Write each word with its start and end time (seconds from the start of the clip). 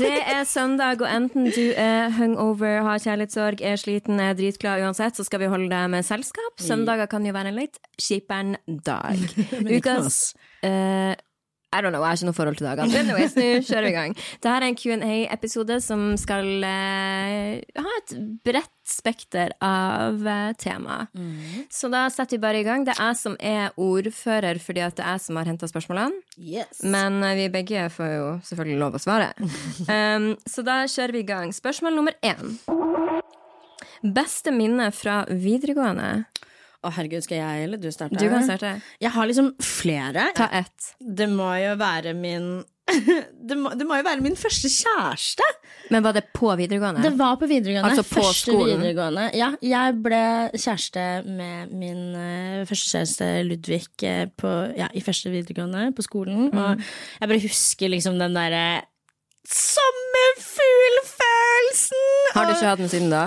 Det 0.00 0.16
er 0.26 0.44
søndag, 0.48 1.02
og 1.04 1.08
enten 1.12 1.44
du 1.52 1.72
er 1.76 2.10
hungover, 2.16 2.82
har 2.82 2.98
kjærlighetssorg, 2.98 3.60
er 3.62 3.76
sliten, 3.78 4.20
er 4.20 4.34
dritglad 4.34 4.82
uansett, 4.82 5.16
så 5.16 5.26
skal 5.26 5.42
vi 5.44 5.50
holde 5.52 5.68
deg 5.70 5.90
med 5.92 6.06
selskap. 6.06 6.56
Søndager 6.58 7.06
kan 7.10 7.26
jo 7.26 7.34
være 7.36 7.52
en 7.52 7.58
litt 7.60 7.78
kjiperen 8.00 8.56
dag. 8.86 9.20
Ukas 9.76 10.32
eh, 10.66 11.12
I 11.70 11.80
don't 11.80 11.94
know, 11.94 12.02
jeg 12.02 12.10
har 12.10 12.18
ikke 12.18 12.26
noe 12.26 12.34
forhold 12.34 12.56
til 12.58 12.66
dagene. 12.66 12.98
Anyways, 12.98 13.36
nå 13.38 13.46
kjører 13.62 13.86
vi 13.86 13.90
i 13.92 13.94
gang. 13.94 14.14
Dette 14.18 14.54
er 14.56 14.64
en 14.66 14.76
Q&A-episode 14.78 15.76
som 15.84 16.02
skal 16.18 16.48
uh, 16.66 17.82
ha 17.84 17.92
et 18.00 18.14
bredt 18.46 18.72
spekter 18.90 19.52
av 19.62 20.24
eh, 20.26 20.48
tema. 20.58 20.96
Så 21.70 21.86
da 21.92 22.00
setter 22.10 22.34
vi 22.34 22.42
bare 22.42 22.58
i 22.58 22.64
gang. 22.66 22.82
Det 22.88 22.96
er 22.96 23.12
jeg 23.12 23.18
som 23.20 23.36
er 23.38 23.76
ordfører, 23.78 24.58
fordi 24.58 24.82
at 24.82 24.96
det 24.98 25.04
er 25.04 25.14
jeg 25.14 25.24
som 25.28 25.38
har 25.38 25.46
henta 25.46 25.68
spørsmålene. 25.70 26.18
Yes. 26.42 26.82
Men 26.82 27.22
uh, 27.22 27.36
vi 27.38 27.46
begge 27.54 27.86
får 27.94 28.10
jo 28.16 28.26
selvfølgelig 28.50 28.82
lov 28.82 28.98
å 28.98 29.04
svare. 29.06 29.30
Um, 29.90 30.32
så 30.48 30.62
da 30.64 30.82
kjører 30.88 31.14
vi 31.14 31.20
i 31.22 31.26
gang. 31.28 31.50
Spørsmål 31.54 31.96
nummer 31.98 32.14
én. 32.24 32.58
Beste 34.16 34.52
minne 34.54 34.90
fra 34.94 35.22
videregående? 35.28 36.24
Å, 36.80 36.92
herregud, 36.96 37.24
skal 37.26 37.42
jeg 37.42 37.64
eller 37.66 37.80
du 37.80 37.90
starte? 37.92 38.16
Du 38.16 38.28
kan 38.32 38.44
starte. 38.46 38.78
Jeg 39.02 39.12
har 39.12 39.28
liksom 39.28 39.52
flere. 39.60 40.30
Ta 40.36 40.48
ett. 40.62 40.94
Det 41.00 41.28
må 41.28 41.50
jo 41.60 41.74
være 41.80 42.14
min 42.16 42.62
det 43.48 43.56
må, 43.58 43.70
det 43.78 43.86
må 43.86 43.94
jo 44.00 44.04
være 44.06 44.22
min 44.24 44.36
første 44.38 44.68
kjæreste. 44.72 45.42
Men 45.94 46.02
var 46.02 46.12
det 46.16 46.24
på 46.34 46.56
videregående? 46.58 47.02
Det 47.04 47.12
var 47.18 47.36
på 47.40 47.46
videregående. 47.50 47.90
Altså 47.90 48.02
på 48.06 48.14
første 48.22 48.50
skolen? 48.50 48.80
Videregående. 48.80 49.24
Ja, 49.38 49.48
jeg 49.62 49.94
ble 50.04 50.22
kjæreste 50.56 51.22
med 51.28 51.58
min 51.76 52.14
uh, 52.16 52.68
første 52.68 52.90
kjæreste 52.96 53.26
Ludvig 53.46 53.86
uh, 54.06 54.26
på, 54.40 54.50
ja, 54.78 54.86
i 54.94 55.00
første 55.04 55.30
videregående 55.32 55.92
på 55.96 56.02
skolen. 56.06 56.38
Mm. 56.50 56.58
Og 56.58 56.70
jeg 57.20 57.28
bare 57.34 57.46
husker 57.46 57.86
liksom 57.94 58.14
den 58.22 58.32
derre 58.38 58.66
sommerfuglfølelsen! 59.50 62.06
Har 62.34 62.42
du 62.44 62.50
ikke 62.54 62.70
hatt 62.72 62.82
den 62.82 62.92
siden 62.92 63.10
da? 63.12 63.24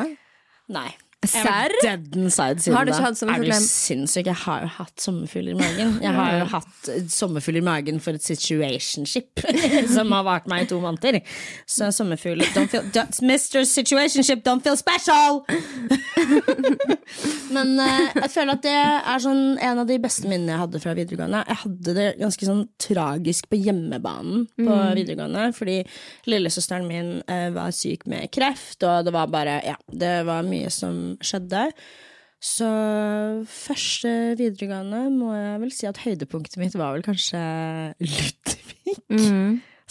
Nei. 0.72 0.92
Serr? 1.30 1.76
Har 2.74 2.86
du 2.86 2.94
ikke 2.94 3.08
hatt 3.08 3.20
sommerfugl? 3.20 3.52
Er 3.52 3.60
du 3.60 3.68
sinnssyk? 3.68 4.30
Jeg 4.32 4.40
har 4.46 4.66
jo 4.66 4.72
hatt 4.80 4.96
sommerfugl 5.02 5.54
i 5.54 5.58
magen. 5.58 5.98
Jeg 6.04 6.18
har 6.18 6.40
jo 6.40 6.50
hatt 6.54 6.92
sommerfugler 7.12 7.34
sommerfugl 7.34 7.58
i 7.58 7.64
magen 7.66 8.00
for 8.04 8.18
et 8.18 8.24
situationship 8.24 9.42
som 9.96 10.12
har 10.14 10.26
vart 10.26 10.48
meg 10.50 10.66
i 10.66 10.70
to 10.70 10.80
måneder. 10.82 11.22
Så 11.66 11.90
sommerfugl 11.96 12.44
Mr. 12.44 13.64
Situationship, 13.66 14.44
don't 14.46 14.64
feel 14.64 14.78
special! 14.78 15.44
Men 17.54 17.76
uh, 17.78 18.10
jeg 18.18 18.30
føler 18.34 18.56
at 18.56 18.64
det 18.66 18.74
er 18.74 19.22
sånn 19.22 19.60
en 19.62 19.82
av 19.84 19.90
de 19.90 20.00
beste 20.02 20.30
minnene 20.30 20.56
jeg 20.56 20.62
hadde 20.64 20.82
fra 20.84 20.96
videregående. 20.98 21.44
Jeg 21.50 21.62
hadde 21.64 21.96
det 21.98 22.08
ganske 22.22 22.48
sånn 22.48 22.64
tragisk 22.82 23.50
på 23.52 23.60
hjemmebanen 23.62 24.48
på 24.58 24.78
videregående, 24.98 25.50
fordi 25.56 25.80
lillesøsteren 26.30 26.88
min 26.90 27.12
uh, 27.30 27.50
var 27.56 27.74
syk 27.76 28.08
med 28.10 28.32
kreft, 28.34 28.84
og 28.84 29.08
det 29.08 29.16
var 29.16 29.32
bare 29.34 29.60
Ja, 29.64 29.78
det 29.88 30.26
var 30.28 30.44
mye 30.48 30.70
som 30.74 31.13
skjedde. 31.22 31.68
Så 32.44 32.68
første 33.48 34.10
videregående 34.40 35.06
må 35.16 35.30
jeg 35.36 35.60
vel 35.62 35.72
si 35.72 35.88
at 35.88 36.02
høydepunktet 36.04 36.58
mitt 36.60 36.74
var 36.76 36.96
vel 36.98 37.06
kanskje 37.06 37.40
Ludvig. 38.04 38.98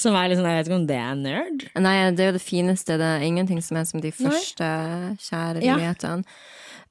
Som 0.03 0.17
er 0.19 0.29
litt 0.33 0.39
sånn, 0.41 0.49
jeg 0.49 0.59
vet 0.59 0.69
ikke 0.71 0.79
om 0.81 0.87
det 0.89 0.97
er 0.99 1.17
nerd. 1.21 1.65
Nei, 1.85 1.95
det 2.17 2.25
er 2.25 2.31
jo 2.33 2.37
det 2.39 2.43
fineste. 2.45 2.97
Det 3.01 3.09
er 3.09 3.25
ingenting 3.27 3.61
som 3.65 3.77
er 3.79 3.85
som 3.89 4.01
de 4.03 4.11
første 4.17 4.65
Ja. 4.67 5.15
kjærlighetene. 5.29 6.25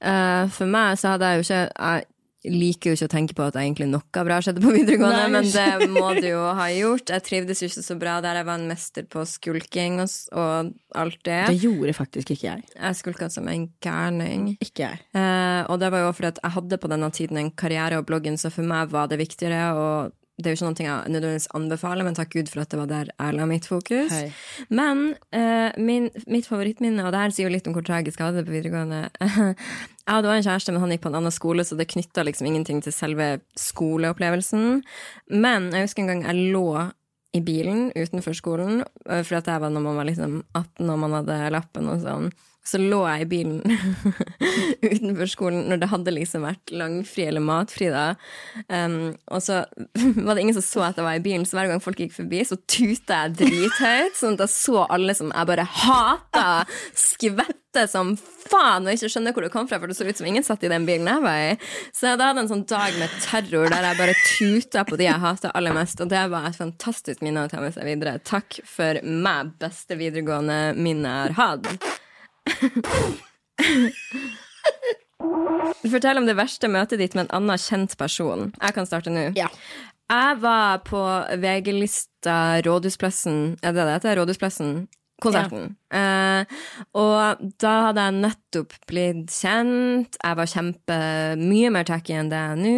Eh, 0.00 0.46
for 0.54 0.66
meg 0.66 0.96
så 0.98 1.12
hadde 1.14 1.28
jeg 1.28 1.38
jo 1.38 1.46
ikke 1.46 1.62
Jeg 1.78 2.06
liker 2.42 2.90
jo 2.90 2.96
ikke 2.96 3.06
å 3.06 3.12
tenke 3.12 3.36
på 3.38 3.44
at 3.46 3.56
egentlig 3.60 3.86
noe 3.90 4.24
bra 4.26 4.38
skjedde 4.42 4.62
på 4.64 4.72
videregående, 4.74 5.26
Nei. 5.28 5.32
men 5.34 5.50
det 5.52 5.90
må 5.92 6.08
du 6.16 6.26
jo 6.32 6.42
ha 6.58 6.66
gjort. 6.74 7.12
Jeg 7.14 7.24
trivdes 7.28 7.62
jo 7.62 7.68
ikke 7.70 7.84
så 7.86 7.96
bra 8.00 8.16
der. 8.24 8.40
Jeg 8.40 8.48
var 8.48 8.58
en 8.58 8.70
mester 8.70 9.06
på 9.12 9.24
skulking 9.28 10.00
og, 10.02 10.16
og 10.34 10.72
alt 10.98 11.20
det. 11.28 11.40
Det 11.52 11.60
gjorde 11.62 11.94
faktisk 11.96 12.34
ikke 12.34 12.48
jeg. 12.48 12.64
Jeg 12.74 12.98
skulka 12.98 13.30
som 13.32 13.50
en 13.52 13.68
gærning. 13.84 14.48
Ikke 14.58 14.88
jeg. 14.88 15.04
Eh, 15.14 15.60
og 15.68 15.78
det 15.82 15.92
var 15.94 16.06
jo 16.06 16.16
fordi 16.16 16.32
at 16.32 16.42
jeg 16.42 16.56
hadde 16.56 16.80
på 16.82 16.90
denne 16.90 17.12
tiden 17.14 17.38
en 17.42 17.52
karriere 17.62 18.00
og 18.00 18.08
bloggen, 18.10 18.40
så 18.40 18.50
for 18.54 18.66
meg 18.66 18.90
var 18.92 19.12
det 19.12 19.20
viktigere. 19.22 19.62
Og 19.78 20.18
det 20.40 20.48
er 20.48 20.54
jo 20.54 20.58
ikke 20.58 20.68
noe 20.70 20.84
jeg 20.86 21.12
nødvendigvis 21.12 21.50
anbefaler, 21.54 22.06
men 22.06 22.16
takk 22.16 22.30
Gud 22.32 22.48
for 22.48 22.62
at 22.62 22.72
det 22.72 22.78
var 22.80 22.88
der 22.90 23.10
jeg 23.12 23.34
la 23.36 23.46
mitt 23.48 23.66
fokus. 23.68 24.14
Hei. 24.14 24.30
Men 24.72 25.02
uh, 25.36 25.76
min, 25.76 26.08
mitt 26.26 26.48
favorittminne, 26.48 27.04
og 27.04 27.12
det 27.12 27.20
her 27.20 27.34
sier 27.36 27.50
jo 27.50 27.52
litt 27.52 27.68
om 27.68 27.76
hvor 27.76 27.84
tragisk 27.86 28.18
jeg 28.18 28.30
hadde 28.30 28.40
det 28.40 28.48
på 28.48 28.56
videregående 28.56 29.02
Jeg 30.02 30.16
hadde 30.16 30.26
også 30.32 30.40
en 30.40 30.46
kjæreste, 30.48 30.72
men 30.74 30.82
han 30.82 30.94
gikk 30.96 31.04
på 31.04 31.12
en 31.12 31.18
annen 31.20 31.34
skole, 31.34 31.62
så 31.62 31.76
det 31.78 31.86
knytta 31.92 32.24
liksom 32.26 32.48
ingenting 32.48 32.80
til 32.82 32.94
selve 32.96 33.26
skoleopplevelsen. 33.60 34.80
Men 35.30 35.68
jeg 35.70 35.86
husker 35.86 36.02
en 36.02 36.10
gang 36.10 36.24
jeg 36.26 36.48
lå 36.56 36.66
i 37.32 37.40
bilen 37.44 37.92
utenfor 37.94 38.34
skolen, 38.34 38.82
for 39.04 39.28
fordi 39.28 39.38
at 39.38 39.46
det 39.52 39.60
var 39.62 39.70
når 39.70 39.84
man 39.84 40.00
var 40.00 40.08
liksom 40.08 40.40
18 40.58 40.90
og 40.90 40.98
man 41.04 41.14
hadde 41.20 41.38
lappen 41.54 41.92
og 41.92 42.02
sånn. 42.02 42.32
Så 42.62 42.78
lå 42.78 43.00
jeg 43.08 43.24
i 43.24 43.30
bilen 43.30 43.58
utenfor 44.92 45.30
skolen 45.30 45.64
når 45.70 45.80
det 45.82 45.88
hadde 45.90 46.14
liksom 46.14 46.44
vært 46.46 46.70
langfri 46.70 47.24
eller 47.26 47.42
matfri, 47.42 47.88
da. 47.90 48.12
Um, 48.68 49.16
og 49.34 49.42
så 49.42 49.64
var 50.26 50.36
det 50.36 50.44
ingen 50.44 50.56
som 50.58 50.66
så 50.66 50.84
at 50.86 51.00
jeg 51.00 51.06
var 51.06 51.18
i 51.18 51.24
bilen, 51.24 51.46
så 51.48 51.58
hver 51.58 51.72
gang 51.72 51.82
folk 51.82 51.98
gikk 51.98 52.14
forbi, 52.14 52.44
så 52.46 52.58
tuta 52.70 53.24
jeg 53.24 53.34
drithøyt, 53.40 54.14
sånn 54.18 54.38
at 54.38 54.46
jeg 54.46 54.54
så 54.54 54.86
alle 54.86 55.16
som 55.18 55.32
jeg 55.34 55.50
bare 55.50 55.66
hata, 55.66 56.46
skvette 56.94 57.86
som 57.90 58.12
faen, 58.52 58.86
og 58.86 58.94
ikke 58.94 59.10
skjønner 59.10 59.34
hvor 59.34 59.46
det 59.46 59.50
kom 59.54 59.66
fra, 59.66 59.80
for 59.82 59.90
det 59.90 59.96
så 59.98 60.06
ut 60.06 60.20
som 60.20 60.28
ingen 60.28 60.46
satt 60.46 60.62
i 60.62 60.70
den 60.70 60.86
bilen 60.86 61.10
jeg 61.10 61.24
var 61.24 61.40
i. 61.48 61.56
Så 61.90 62.06
jeg 62.06 62.20
hadde 62.20 62.44
en 62.44 62.52
sånn 62.52 62.66
dag 62.70 62.94
med 63.00 63.18
terror 63.24 63.72
der 63.72 63.88
jeg 63.88 64.00
bare 64.04 64.16
tuta 64.36 64.86
på 64.86 65.00
de 65.00 65.08
jeg 65.08 65.24
hata 65.24 65.50
aller 65.58 65.74
mest, 65.74 66.04
og 66.04 66.14
det 66.14 66.22
var 66.30 66.46
et 66.46 66.62
fantastisk 66.62 67.26
minne 67.26 67.42
å 67.42 67.50
ta 67.50 67.62
med 67.64 67.74
seg 67.74 67.90
videre. 67.90 68.20
Takk 68.22 68.62
for 68.68 69.02
meg, 69.02 69.56
beste 69.62 69.98
videregående 69.98 70.62
minne 70.78 71.10
jeg 71.10 71.34
har 71.34 71.38
hatt. 71.42 72.01
Fortell 75.92 76.18
om 76.18 76.26
det 76.26 76.36
verste 76.38 76.68
møtet 76.70 76.98
ditt 77.02 77.14
med 77.16 77.26
en 77.26 77.34
annen 77.38 77.58
kjent 77.60 77.96
person. 78.00 78.52
Jeg 78.58 78.76
kan 78.76 78.86
starte 78.88 79.10
nå. 79.12 79.28
Ja. 79.38 79.48
Jeg 80.12 80.40
var 80.42 80.82
på 80.84 81.00
VG-lista 81.40 82.60
Rådhusplassen 82.66 83.56
Er 83.62 83.72
det 83.72 83.80
det 83.86 83.94
heter? 83.94 84.18
Rådhusplassen? 84.20 84.88
Konserten. 85.22 85.70
Eh, 85.92 86.58
og 86.98 87.42
da 87.62 87.72
hadde 87.88 88.06
jeg 88.06 88.16
nettopp 88.18 88.76
blitt 88.90 89.32
kjent. 89.32 90.18
Jeg 90.18 90.38
var 90.40 90.50
kjempe 90.50 90.98
mye 91.40 91.72
mer 91.74 91.86
tacky 91.88 92.16
enn 92.18 92.32
det 92.32 92.40
jeg 92.40 92.56
er 92.56 92.60
nå. 92.62 92.74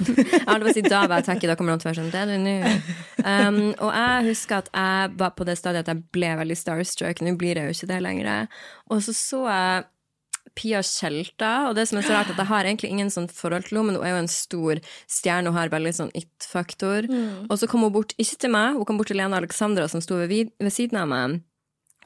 jeg 0.16 0.46
hadde 0.46 0.62
bare 0.62 0.76
si 0.76 0.86
da 0.86 1.02
var 1.06 1.22
jeg 1.22 1.28
tacky, 1.30 1.50
da 1.50 1.58
kommer 1.58 1.74
noen 1.74 1.84
til 1.84 1.90
å 1.90 1.92
være 1.92 2.02
sånn 2.02 2.14
Det 2.14 2.22
er 2.22 2.32
du 2.32 2.38
nå. 2.46 2.56
Um, 3.24 3.60
og 3.74 3.92
jeg 3.92 4.26
husker 4.30 4.62
at 4.62 4.72
jeg 4.72 5.12
var 5.20 5.36
på 5.36 5.48
det 5.48 5.58
stadiet 5.60 5.86
at 5.86 5.94
jeg 5.94 6.06
ble 6.14 6.34
veldig 6.42 6.58
starstruck. 6.62 7.22
Nå 7.24 7.36
blir 7.40 7.60
jeg 7.60 7.70
jo 7.70 7.78
ikke 7.78 7.92
det 7.92 8.02
lenger. 8.06 8.60
Og 8.92 9.04
så 9.04 9.16
så 9.16 9.44
jeg 9.48 9.86
Pia 10.58 10.80
Tjelta, 10.82 11.68
og 11.68 11.76
det 11.78 11.86
som 11.88 12.00
er 12.00 12.06
så 12.06 12.14
rart 12.16 12.32
at 12.32 12.40
jeg 12.40 12.50
har 12.50 12.66
egentlig 12.66 12.90
ingen 12.90 13.12
sånn 13.12 13.28
forhold 13.30 13.68
til 13.68 13.78
henne, 13.78 13.92
men 13.92 13.98
hun 13.98 14.06
er 14.06 14.14
jo 14.14 14.22
en 14.24 14.32
stor 14.32 14.80
stjerne 15.10 15.52
og 15.52 15.58
har 15.58 15.72
veldig 15.72 15.92
sånn 15.94 16.14
it-faktor. 16.18 17.06
Og 17.46 17.54
så 17.60 17.68
kom 17.70 17.86
hun 17.86 17.94
bort, 17.94 18.14
ikke 18.18 18.40
til 18.44 18.54
meg, 18.54 18.78
hun 18.78 18.88
kom 18.88 18.98
bort 19.00 19.12
til 19.12 19.20
Lena 19.20 19.38
Alexandra 19.38 19.86
som 19.90 20.02
sto 20.04 20.18
ved, 20.20 20.52
ved 20.58 20.74
siden 20.74 20.98
av 21.02 21.10
meg. 21.12 21.38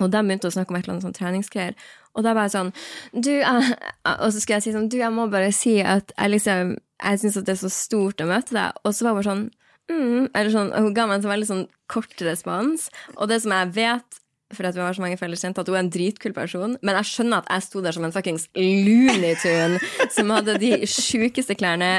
Og 0.04 0.12
de 0.12 0.22
begynte 0.22 0.50
å 0.50 0.54
snakke 0.54 0.72
om 0.72 0.78
et 0.78 0.86
eller 0.86 0.96
annet 0.96 1.06
sånn 1.06 1.18
treningsgreier. 1.18 1.76
Og 2.12 2.26
da 2.26 2.34
var 2.36 2.48
jeg 2.48 2.54
sånn 2.56 2.72
du, 3.14 3.32
jeg, 3.40 3.76
Og 4.04 4.26
så 4.28 4.40
skulle 4.42 4.58
jeg 4.58 4.66
si 4.66 4.74
sånn 4.74 4.90
Du, 4.92 4.98
jeg 5.00 5.14
må 5.14 5.28
bare 5.32 5.52
si 5.56 5.78
at 5.80 6.12
jeg 6.12 6.34
liksom 6.34 6.74
Jeg 6.76 7.22
syns 7.22 7.38
at 7.40 7.46
det 7.48 7.54
er 7.54 7.62
så 7.62 7.70
stort 7.72 8.20
å 8.20 8.28
møte 8.28 8.56
deg. 8.56 8.82
Og 8.84 8.92
så 8.92 9.06
var 9.06 9.14
hun 9.14 9.20
bare 9.20 9.30
sånn 9.30 9.46
mm, 9.92 10.26
Eller 10.28 10.52
sånn 10.52 10.74
Hun 10.76 10.90
ga 10.96 11.06
meg 11.08 11.20
en 11.20 11.24
så 11.24 11.32
veldig 11.32 11.48
sånn 11.48 11.64
kort 11.92 12.24
respons. 12.24 12.90
Og 13.18 13.28
det 13.28 13.42
som 13.44 13.52
jeg 13.52 13.72
vet 13.76 14.20
for 14.52 14.68
at 14.68 14.76
vi 14.76 14.82
har 14.84 14.94
så 14.96 15.02
mange 15.02 15.18
felles 15.20 15.42
kjente, 15.42 15.62
at 15.62 15.68
hun 15.68 15.76
er 15.78 15.82
en 15.84 15.92
dritkul 15.92 16.34
person. 16.36 16.76
Men 16.84 16.98
jeg 17.00 17.10
skjønner 17.10 17.42
at 17.42 17.50
jeg 17.54 17.66
sto 17.66 17.82
der 17.84 17.96
som 17.96 18.06
en 18.06 18.14
fuckings 18.14 18.48
looneytune 18.56 19.80
som 20.12 20.32
hadde 20.34 20.58
de 20.60 20.72
sjukeste 20.88 21.56
klærne, 21.58 21.92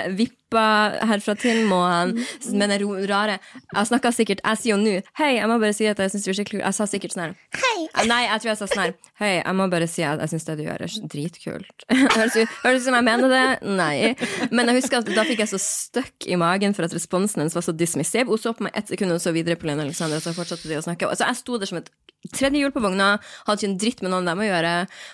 vippa 0.53 1.05
herfra 1.07 1.35
til 1.39 1.65
månen, 1.67 2.19
med 2.53 2.69
den 2.69 3.07
rare 3.09 3.39
Jeg 3.73 3.87
snakka 3.89 4.11
sikkert 4.13 4.41
Jeg 4.43 4.59
sier 4.59 4.75
jo 4.75 4.79
nå 4.81 5.01
Hei, 5.17 5.37
jeg 5.37 5.49
må 5.49 5.57
bare 5.61 5.73
si 5.75 5.87
at 5.89 5.99
jeg 5.99 6.13
syns 6.13 6.25
du 6.25 6.31
er 6.31 6.37
skikkelig 6.37 6.59
kul. 6.59 6.65
Jeg 6.65 6.77
sa 6.77 6.87
sikkert 6.89 7.15
sånn 7.15 7.23
her 7.23 7.33
Hei. 7.63 8.05
Nei, 8.09 8.21
jeg 8.27 8.43
tror 8.43 8.51
jeg 8.51 8.59
sa 8.61 8.67
sånn 8.69 8.83
her 8.83 8.93
Hei, 9.21 9.31
jeg 9.39 9.57
må 9.57 9.67
bare 9.71 9.89
si 9.89 10.05
at 10.05 10.21
jeg 10.23 10.33
syns 10.33 10.47
det 10.49 10.57
du 10.59 10.63
gjør, 10.65 10.85
er 10.85 11.09
dritkult. 11.13 11.87
Høres 12.17 12.37
ut 12.37 12.55
høres 12.63 12.83
ut 12.83 12.87
som 12.87 12.97
jeg 12.97 13.07
mener 13.07 13.31
det? 13.31 13.43
Nei. 13.77 14.13
Men 14.53 14.69
jeg 14.69 14.81
husker 14.81 15.01
at 15.01 15.11
da 15.15 15.25
fikk 15.27 15.43
jeg 15.43 15.51
så 15.53 15.59
støkk 15.61 16.27
i 16.29 16.39
magen 16.39 16.75
for 16.77 16.87
at 16.87 16.95
responsen 16.95 17.43
hennes 17.43 17.55
var 17.57 17.65
så 17.65 17.75
dismissiv. 17.75 18.29
Hun 18.29 18.41
så 18.41 18.53
på 18.55 18.67
meg 18.67 18.75
ett 18.77 18.91
sekund 18.91 19.15
og 19.15 19.21
så 19.23 19.33
videre 19.35 19.57
på 19.59 19.69
Lene 19.69 19.85
Alexandra, 19.85 20.19
og 20.19 20.25
så 20.25 20.35
fortsatte 20.35 20.69
de 20.69 20.79
å 20.79 20.85
snakke. 20.85 21.09
Så 21.13 21.29
jeg 21.29 21.39
sto 21.39 21.59
der 21.61 21.69
som 21.69 21.79
et 21.81 21.91
tredje 22.31 22.61
hjul 22.61 22.71
på 22.71 22.83
vogna, 22.83 23.17
hadde 23.47 23.59
ikke 23.59 23.69
en 23.69 23.79
dritt 23.81 24.03
med 24.03 24.13
noen 24.13 24.27
av 24.27 24.33
dem 24.37 24.43
å 24.43 24.47
gjøre, 24.47 24.73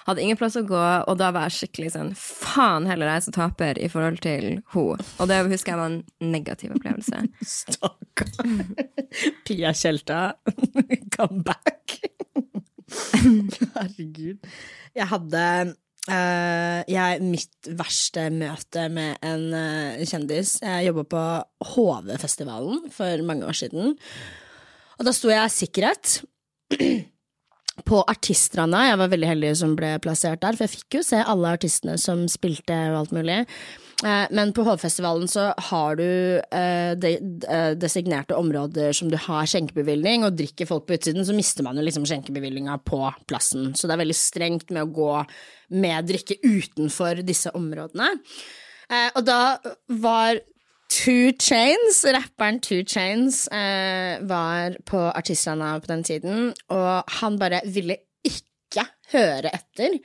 hadde 0.10 0.24
ingen 0.24 0.40
plass 0.40 0.58
å 0.60 0.66
gå, 0.68 0.82
og 1.10 1.18
da 1.20 1.32
var 1.34 1.48
jeg 1.48 1.58
skikkelig 1.64 1.94
sånn 1.96 2.12
faen 2.18 2.86
heller 2.90 3.10
jeg 3.16 3.26
som 3.26 3.36
taper 3.40 3.80
i 3.82 3.90
forhold 3.92 4.22
til 4.26 4.50
henne. 4.50 4.66
Og 5.30 5.36
det 5.36 5.54
husker 5.54 5.76
jeg 5.76 5.78
var 5.78 5.92
en 5.92 6.32
negativ 6.34 6.72
opplevelse. 6.74 7.20
Stakkar. 7.46 8.32
Pia 9.46 9.74
Tjelta, 9.78 10.22
come 11.14 11.44
back. 11.46 12.00
Herregud. 13.76 14.50
Jeg 14.98 15.08
hadde 15.14 15.46
Uh, 16.10 16.80
jeg, 16.90 17.20
mitt 17.22 17.68
verste 17.78 18.24
møte 18.34 18.88
med 18.90 19.20
en 19.22 19.44
uh, 19.54 20.00
kjendis 20.10 20.56
Jeg 20.64 20.88
jobba 20.88 21.04
på 21.12 21.24
HV-festivalen 21.76 22.88
for 22.96 23.22
mange 23.28 23.46
år 23.46 23.58
siden. 23.60 23.94
Og 24.98 25.06
da 25.06 25.14
sto 25.14 25.30
jeg 25.30 25.54
sikkerhet 25.54 26.16
på 27.90 28.00
Artiststranda. 28.10 28.88
Jeg 28.90 29.02
var 29.04 29.12
veldig 29.12 29.30
heldig 29.36 29.54
som 29.62 29.76
ble 29.78 29.92
plassert 30.02 30.42
der, 30.42 30.58
for 30.58 30.66
jeg 30.66 30.80
fikk 30.80 30.98
jo 30.98 31.04
se 31.12 31.22
alle 31.22 31.54
artistene 31.60 32.00
som 32.02 32.26
spilte 32.32 32.80
og 32.90 33.04
alt 33.04 33.14
mulig. 33.20 33.44
Eh, 34.06 34.28
Men 34.32 34.54
på 34.54 34.64
HV-festivalen 34.64 35.28
så 35.28 35.50
har 35.70 35.96
du 36.00 36.40
eh, 36.40 36.92
de, 36.96 37.14
eh, 37.48 37.72
designerte 37.76 38.38
områder 38.38 38.94
som 38.96 39.10
du 39.12 39.18
har 39.20 39.50
skjenkebevilgning, 39.50 40.24
og 40.24 40.38
drikker 40.40 40.70
folk 40.70 40.88
på 40.88 40.96
utsiden, 40.96 41.26
så 41.28 41.36
mister 41.36 41.68
man 41.68 41.80
jo 41.80 41.84
liksom 41.84 42.08
skjenkebevilgninga 42.08 42.80
på 42.88 43.02
plassen. 43.28 43.74
Så 43.76 43.88
det 43.88 43.98
er 43.98 44.04
veldig 44.06 44.18
strengt 44.18 44.72
med 44.72 44.86
å 44.86 44.94
gå 44.96 45.12
med 45.84 46.08
drikke 46.10 46.40
utenfor 46.46 47.24
disse 47.28 47.52
områdene. 47.56 48.14
Og 49.14 49.20
da 49.22 49.60
var 50.02 50.40
Two 50.90 51.30
Chains, 51.38 52.00
rapperen 52.10 52.58
Two 52.66 52.82
Chains, 52.82 53.44
var 53.52 54.80
på 54.90 55.04
Artiststranda 55.12 55.76
på 55.84 55.92
den 55.92 56.02
tiden, 56.08 56.50
og 56.74 57.12
han 57.20 57.38
bare 57.38 57.62
ville 57.70 58.00
ikke 58.26 58.88
høre 59.14 59.54
etter. 59.54 60.00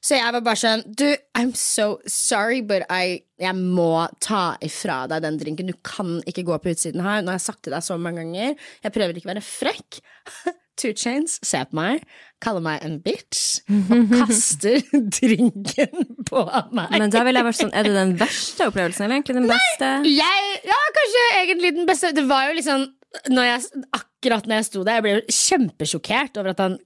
Så 0.00 0.16
jeg 0.16 0.32
var 0.32 0.44
bare 0.44 0.56
sånn 0.56 0.82
Du, 0.96 1.04
I'm 1.36 1.52
so 1.56 1.98
sorry, 2.08 2.62
but 2.64 2.86
I, 2.88 3.20
jeg 3.40 3.56
må 3.58 4.06
ta 4.24 4.54
ifra 4.64 5.02
deg 5.10 5.26
den 5.26 5.36
drinken. 5.40 5.68
Du 5.68 5.76
kan 5.84 6.18
ikke 6.28 6.46
gå 6.48 6.56
på 6.62 6.72
utsiden 6.72 7.04
her. 7.04 7.20
Nå 7.20 7.34
har 7.34 7.40
jeg 7.40 7.48
sagt 7.50 7.62
til 7.66 7.76
deg 7.76 7.84
så 7.84 7.98
mange 8.00 8.22
ganger. 8.24 8.56
Jeg 8.84 8.94
prøver 8.96 9.20
ikke 9.20 9.28
å 9.28 9.32
være 9.34 9.44
frekk. 9.44 10.00
Two 10.80 10.94
Chains 10.96 11.34
ser 11.44 11.66
på 11.68 11.76
meg, 11.76 12.04
kaller 12.40 12.62
meg 12.64 12.84
en 12.86 12.94
bitch 13.04 13.58
og 13.68 14.14
kaster 14.22 14.80
drinken 15.12 16.06
på 16.24 16.44
meg. 16.72 16.94
Men 16.94 17.12
da 17.12 17.20
ville 17.26 17.42
jeg 17.42 17.48
vært 17.50 17.58
sånn, 17.58 17.74
er 17.76 17.84
det 17.84 17.92
den 17.98 18.14
verste 18.20 18.70
opplevelsen, 18.70 19.04
eller 19.04 19.18
egentlig 19.18 19.36
den 19.36 19.50
beste? 19.50 19.90
Nei, 20.06 20.14
Jeg, 20.16 20.54
ja, 20.70 20.78
kanskje 20.96 21.26
egentlig 21.42 21.74
den 21.76 21.90
beste 21.90 22.14
Det 22.16 22.24
var 22.30 22.48
jo 22.48 22.56
liksom 22.56 22.86
når 23.34 23.48
jeg, 23.50 23.84
Akkurat 23.98 24.48
når 24.48 24.60
jeg 24.60 24.68
sto 24.70 24.86
der, 24.86 25.00
jeg 25.00 25.04
ble 25.04 25.12
jo 25.18 25.36
kjempesjokkert 25.36 26.40
over 26.40 26.54
at 26.54 26.64
han 26.64 26.78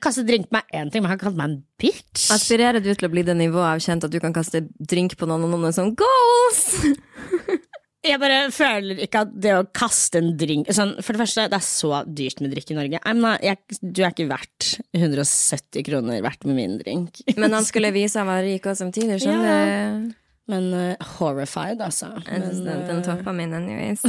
kastet 0.00 0.28
drink 0.28 0.48
på 0.48 0.56
meg 0.56 0.78
én 0.78 0.92
ting, 0.92 1.02
men 1.04 1.12
han 1.12 1.20
kalte 1.20 1.38
meg 1.38 1.50
en 1.50 1.58
bitch. 1.80 2.30
Aspirerer 2.34 2.80
du 2.80 2.88
til 2.92 3.08
å 3.08 3.12
bli 3.12 3.24
det 3.26 3.36
nivået 3.38 3.74
av 3.74 3.82
kjent 3.84 4.06
at 4.06 4.12
du 4.12 4.18
kan 4.22 4.34
kaste 4.36 4.64
drink 4.78 5.18
på 5.20 5.28
noen, 5.28 5.44
og 5.48 5.52
noen 5.52 5.76
sånn 5.76 5.92
goals? 5.98 6.64
Jeg 8.02 8.18
bare 8.18 8.48
føler 8.50 8.98
ikke 9.04 9.20
at 9.22 9.34
det 9.44 9.52
å 9.54 9.66
kaste 9.70 10.18
en 10.18 10.32
drink 10.34 10.66
sånn, 10.74 10.96
For 11.04 11.14
det 11.14 11.20
første, 11.20 11.44
det 11.52 11.58
er 11.60 11.62
så 11.62 12.00
dyrt 12.02 12.40
med 12.42 12.50
drikk 12.50 12.72
i 12.72 12.74
Norge. 12.74 12.98
Not, 13.14 13.44
jeg, 13.46 13.60
du 13.78 14.00
er 14.02 14.10
ikke 14.10 14.26
verdt 14.26 14.72
170 14.98 15.86
kroner 15.86 16.18
verdt 16.24 16.42
med 16.48 16.58
min 16.58 16.74
drink. 16.80 17.22
Men 17.38 17.54
han 17.54 17.68
skulle 17.68 17.92
vise 17.94 18.18
han 18.18 18.26
var 18.26 18.42
rik 18.42 18.66
også 18.66 18.88
samtidig, 18.88 19.20
skjønner 19.22 19.46
du? 19.46 20.10
Men 20.50 20.66
uh, 20.74 21.10
horrified, 21.20 21.78
altså. 21.84 22.10
Jeg 22.26 22.42
Men, 22.42 22.64
den, 22.66 22.82
den 22.88 22.98
uh, 22.98 23.06
toppa 23.06 23.36
min 23.36 23.54
anyways. 23.54 24.02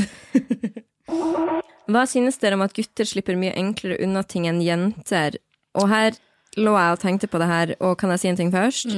Hva 1.93 2.07
synes 2.09 2.41
dere 2.41 2.57
om 2.57 2.65
at 2.65 2.73
gutter 2.73 3.05
slipper 3.05 3.37
mye 3.37 3.53
enklere 3.59 3.99
unna 4.01 4.25
ting 4.25 4.49
enn 4.49 4.63
jenter? 4.65 5.37
Og 5.79 5.89
her 5.89 6.17
lå 6.59 6.73
jeg 6.77 6.93
og 6.93 7.01
tenkte 7.01 7.27
på 7.31 7.39
det 7.41 7.47
her, 7.49 7.71
og 7.83 7.95
kan 7.99 8.11
jeg 8.13 8.21
si 8.21 8.29
en 8.29 8.37
ting 8.37 8.51
først? 8.53 8.93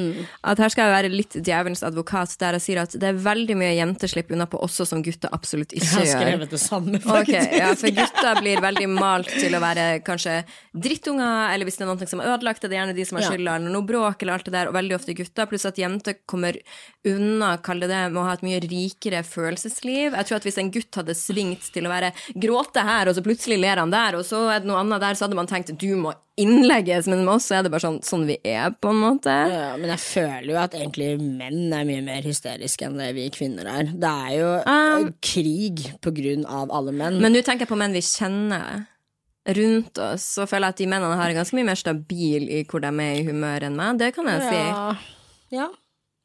At 0.47 0.59
her 0.59 0.71
skal 0.71 0.87
jeg 0.89 0.95
være 0.95 1.11
litt 1.13 1.37
djevelens 1.39 1.83
advokat, 1.87 2.33
der 2.41 2.57
jeg 2.57 2.65
sier 2.65 2.81
at 2.83 2.95
det 2.99 3.09
er 3.09 3.21
veldig 3.25 3.57
mye 3.59 3.71
jenter 3.77 4.11
slipper 4.11 4.35
unna 4.35 4.47
på 4.49 4.59
også 4.65 4.87
som 4.89 5.03
gutter 5.05 5.31
absolutt 5.35 5.75
ikke 5.75 5.85
gjør. 5.85 6.03
jeg 6.03 6.11
har 6.11 6.23
skrevet 6.23 6.55
det 6.55 6.61
samme, 6.61 6.99
faktisk. 6.99 7.31
faktisk. 7.31 7.55
ja, 7.61 7.69
for 7.79 7.99
gutter 7.99 8.41
blir 8.41 8.63
veldig 8.65 8.89
malt 8.91 9.31
til 9.31 9.55
å 9.55 9.61
være 9.63 9.85
kanskje 10.05 10.37
drittunger, 10.85 11.53
eller 11.53 11.69
hvis 11.69 11.79
det 11.79 11.85
er 11.85 11.91
noe 11.91 12.09
som 12.11 12.23
er 12.23 12.33
ødelagt, 12.33 12.65
det 12.65 12.71
er 12.71 12.81
gjerne 12.81 12.97
de 12.97 13.07
som 13.07 13.21
har 13.21 13.29
skylda, 13.29 13.55
eller 13.59 13.75
noe 13.77 13.87
bråk, 13.87 14.19
eller 14.25 14.35
alt 14.35 14.49
det 14.49 14.55
der, 14.57 14.71
og 14.71 14.77
veldig 14.77 14.99
ofte 14.99 15.17
gutter. 15.17 15.49
Pluss 15.51 15.67
at 15.69 15.79
jenter 15.79 16.19
kommer 16.27 16.59
unna, 17.07 17.55
kall 17.63 17.83
det 17.85 17.91
det, 17.93 18.03
med 18.11 18.21
å 18.21 18.27
ha 18.27 18.35
et 18.35 18.45
mye 18.45 18.61
rikere 18.65 19.23
følelsesliv. 19.27 20.11
Jeg 20.11 20.27
tror 20.27 20.41
at 20.41 20.49
hvis 20.49 20.59
en 20.59 20.73
gutt 20.75 21.01
hadde 21.01 21.15
svingt 21.17 21.71
til 21.75 21.87
å 21.87 21.93
være 21.93 22.11
gråte 22.35 22.83
her, 22.83 23.07
og 23.07 23.15
så 23.15 23.23
plutselig 23.23 23.61
ler 23.63 23.79
han 23.79 23.93
der, 23.93 24.19
og 24.19 24.27
så 24.27 24.47
er 24.51 24.63
det 24.63 24.71
noe 24.71 24.83
annet 24.83 25.03
der, 25.03 25.15
så 25.15 25.29
hadde 25.29 25.39
man 25.39 25.49
tenkt 25.49 25.71
du 25.79 25.91
må 25.99 26.11
innlegges, 26.39 27.07
men 27.07 27.23
med 27.23 27.37
oss 27.37 27.47
er 27.55 27.63
det 27.63 27.71
bare 27.71 27.83
sånn, 27.85 28.01
sånn 28.03 28.25
vi 28.27 28.35
er, 28.43 28.73
på 28.81 28.91
en 28.91 28.99
måte. 28.99 29.31
Ja, 29.31 29.69
men 29.79 29.91
jeg 29.93 30.01
føler 30.03 30.49
jo 30.51 30.57
at 30.59 30.75
egentlig 30.75 31.13
menn 31.21 31.71
er 31.73 31.87
mye 31.87 32.03
mer 32.03 32.25
hysteriske 32.27 32.89
enn 32.89 32.99
det 32.99 33.13
vi 33.15 33.29
kvinner 33.33 33.69
er. 33.71 33.93
Det 33.93 34.11
er 34.27 34.33
jo 34.39 34.51
Um, 34.65 35.09
krig 35.23 35.85
på 36.03 36.11
grunn 36.15 36.43
av 36.49 36.73
alle 36.75 36.93
menn. 36.95 37.21
Men 37.23 37.35
nå 37.35 37.43
tenker 37.45 37.65
jeg 37.65 37.71
på 37.71 37.79
menn 37.79 37.95
vi 37.95 38.03
kjenner 38.03 38.85
rundt 39.55 39.99
oss, 40.01 40.27
så 40.35 40.47
føler 40.49 40.71
jeg 40.71 40.75
at 40.75 40.83
de 40.83 40.91
mennene 40.91 41.17
har 41.19 41.33
ganske 41.37 41.55
mye 41.57 41.67
mer 41.67 41.79
stabil 41.79 42.47
i 42.49 42.63
hvor 42.67 42.81
de 42.83 42.91
er 42.91 43.19
i 43.19 43.25
humør 43.27 43.67
enn 43.67 43.77
meg. 43.77 43.99
Det 44.01 44.11
kan 44.15 44.29
jeg 44.31 44.47
si. 44.47 44.61
ja. 44.61 45.59
ja, 45.61 45.67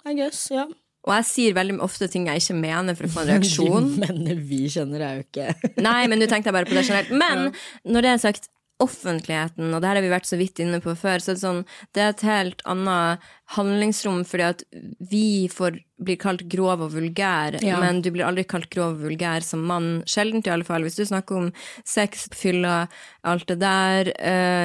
I 0.09 0.17
guess, 0.19 0.47
ja. 0.55 0.67
Og 1.09 1.15
jeg 1.17 1.27
sier 1.31 1.57
veldig 1.57 1.79
ofte 1.81 2.11
ting 2.13 2.27
jeg 2.29 2.43
ikke 2.43 2.59
mener 2.61 2.97
for 2.97 3.09
å 3.09 3.13
få 3.13 3.23
en 3.23 3.31
reaksjon. 3.35 3.91
De 3.95 4.03
mennene 4.03 4.37
vi 4.37 4.67
kjenner 4.73 5.05
er 5.05 5.21
jo 5.21 5.27
ikke 5.29 5.77
Nei, 5.81 6.01
men 6.13 6.21
nå 6.21 6.29
tenkte 6.29 6.51
jeg 6.51 6.57
bare 6.59 6.69
på 6.69 6.77
det 6.77 6.85
generelt. 6.89 7.13
Men 7.23 7.47
når 7.89 8.05
det 8.05 8.11
er 8.11 8.25
sagt, 8.27 8.51
offentligheten, 8.81 9.69
og 9.75 9.81
det 9.83 9.89
her 9.91 9.99
har 9.99 10.05
vi 10.07 10.13
vært 10.13 10.29
så 10.29 10.39
vidt 10.41 10.61
inne 10.63 10.81
på 10.83 10.95
før, 10.99 11.21
så 11.23 11.33
er 11.33 11.37
det 11.39 11.43
sånn, 11.45 11.61
det 11.97 12.03
er 12.05 12.15
et 12.15 12.25
helt 12.27 12.63
annet 12.71 13.27
handlingsrom, 13.57 14.23
fordi 14.29 14.47
at 14.47 14.65
vi 15.11 15.23
får, 15.53 15.79
blir 16.01 16.19
kalt 16.23 16.47
grov 16.53 16.85
og 16.87 16.95
vulgær, 16.95 17.59
Ja. 17.63 17.79
men 17.83 18.01
du 18.03 18.11
blir 18.15 18.25
aldri 18.29 18.45
kalt 18.49 18.71
grov 18.73 18.97
og 18.97 19.05
vulgær 19.09 19.43
som 19.45 19.65
mann. 19.67 20.03
Sjeldent 20.07 20.47
i 20.49 20.55
alle 20.55 20.65
fall. 20.65 20.83
Hvis 20.87 20.97
du 20.97 21.05
snakker 21.05 21.37
om 21.37 21.53
sex, 21.85 22.29
fylla, 22.33 22.89
alt 23.25 23.47
det 23.51 23.59
der 23.61 24.13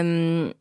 um, 0.02 0.54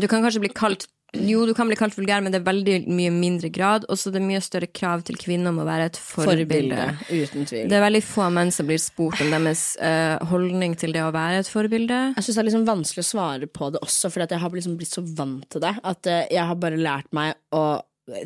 Du 0.00 0.06
kan 0.08 0.22
kanskje 0.24 0.40
bli 0.40 0.52
kalt 0.56 0.86
jo, 1.12 1.42
du 1.46 1.52
kan 1.54 1.68
bli 1.68 1.76
kalt 1.76 1.96
vulgær, 1.96 2.22
men 2.24 2.32
det 2.32 2.40
er 2.40 2.46
veldig 2.46 2.76
mye 2.88 3.12
mindre 3.12 3.50
grad. 3.52 3.84
Og 3.92 4.00
så 4.00 4.08
er 4.08 4.16
det 4.16 4.24
mye 4.24 4.40
større 4.44 4.68
krav 4.72 5.04
til 5.06 5.18
kvinner 5.20 5.52
om 5.52 5.60
å 5.60 5.66
være 5.68 5.90
et 5.90 6.00
forbilde. 6.00 6.88
forbilde. 7.04 7.66
Det 7.68 7.76
er 7.76 7.84
veldig 7.84 8.02
få 8.06 8.30
menn 8.32 8.52
som 8.54 8.68
blir 8.68 8.80
spurt 8.80 9.20
om 9.20 9.32
deres 9.34 9.66
uh, 9.82 10.16
holdning 10.30 10.76
til 10.80 10.96
det 10.96 11.04
å 11.04 11.12
være 11.14 11.42
et 11.42 11.52
forbilde. 11.52 12.00
Jeg 12.16 12.26
syns 12.26 12.38
det 12.38 12.44
er 12.44 12.48
liksom 12.48 12.68
vanskelig 12.70 13.04
å 13.04 13.10
svare 13.12 13.50
på 13.60 13.70
det 13.74 13.82
også, 13.84 14.12
for 14.12 14.24
jeg 14.24 14.42
har 14.44 14.56
liksom 14.56 14.78
blitt 14.80 14.96
så 14.96 15.04
vant 15.04 15.44
til 15.52 15.64
det. 15.64 15.74
At 15.84 16.08
uh, 16.08 16.22
jeg 16.32 16.48
har 16.48 16.60
bare 16.64 16.80
lært 16.80 17.12
meg 17.16 17.36
å 17.52 17.64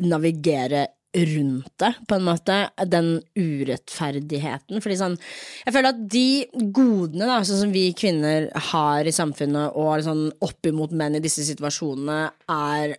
navigere 0.01 0.87
rundt 1.15 1.71
det, 1.79 1.93
på 2.07 2.15
en 2.15 2.25
måte. 2.27 2.57
Den 2.85 3.21
urettferdigheten. 3.37 4.81
Fordi 4.83 4.99
sånn 4.99 5.15
Jeg 5.65 5.73
føler 5.75 5.93
at 5.93 6.03
de 6.11 6.67
godene 6.73 7.29
da, 7.29 7.39
sånn 7.47 7.63
som 7.65 7.73
vi 7.73 7.87
kvinner 7.97 8.49
har 8.71 9.07
i 9.07 9.15
samfunnet, 9.15 9.77
og 9.77 10.05
sånn 10.05 10.27
oppimot 10.45 10.93
menn 10.95 11.17
i 11.17 11.23
disse 11.23 11.45
situasjonene, 11.47 12.21
er 12.51 12.97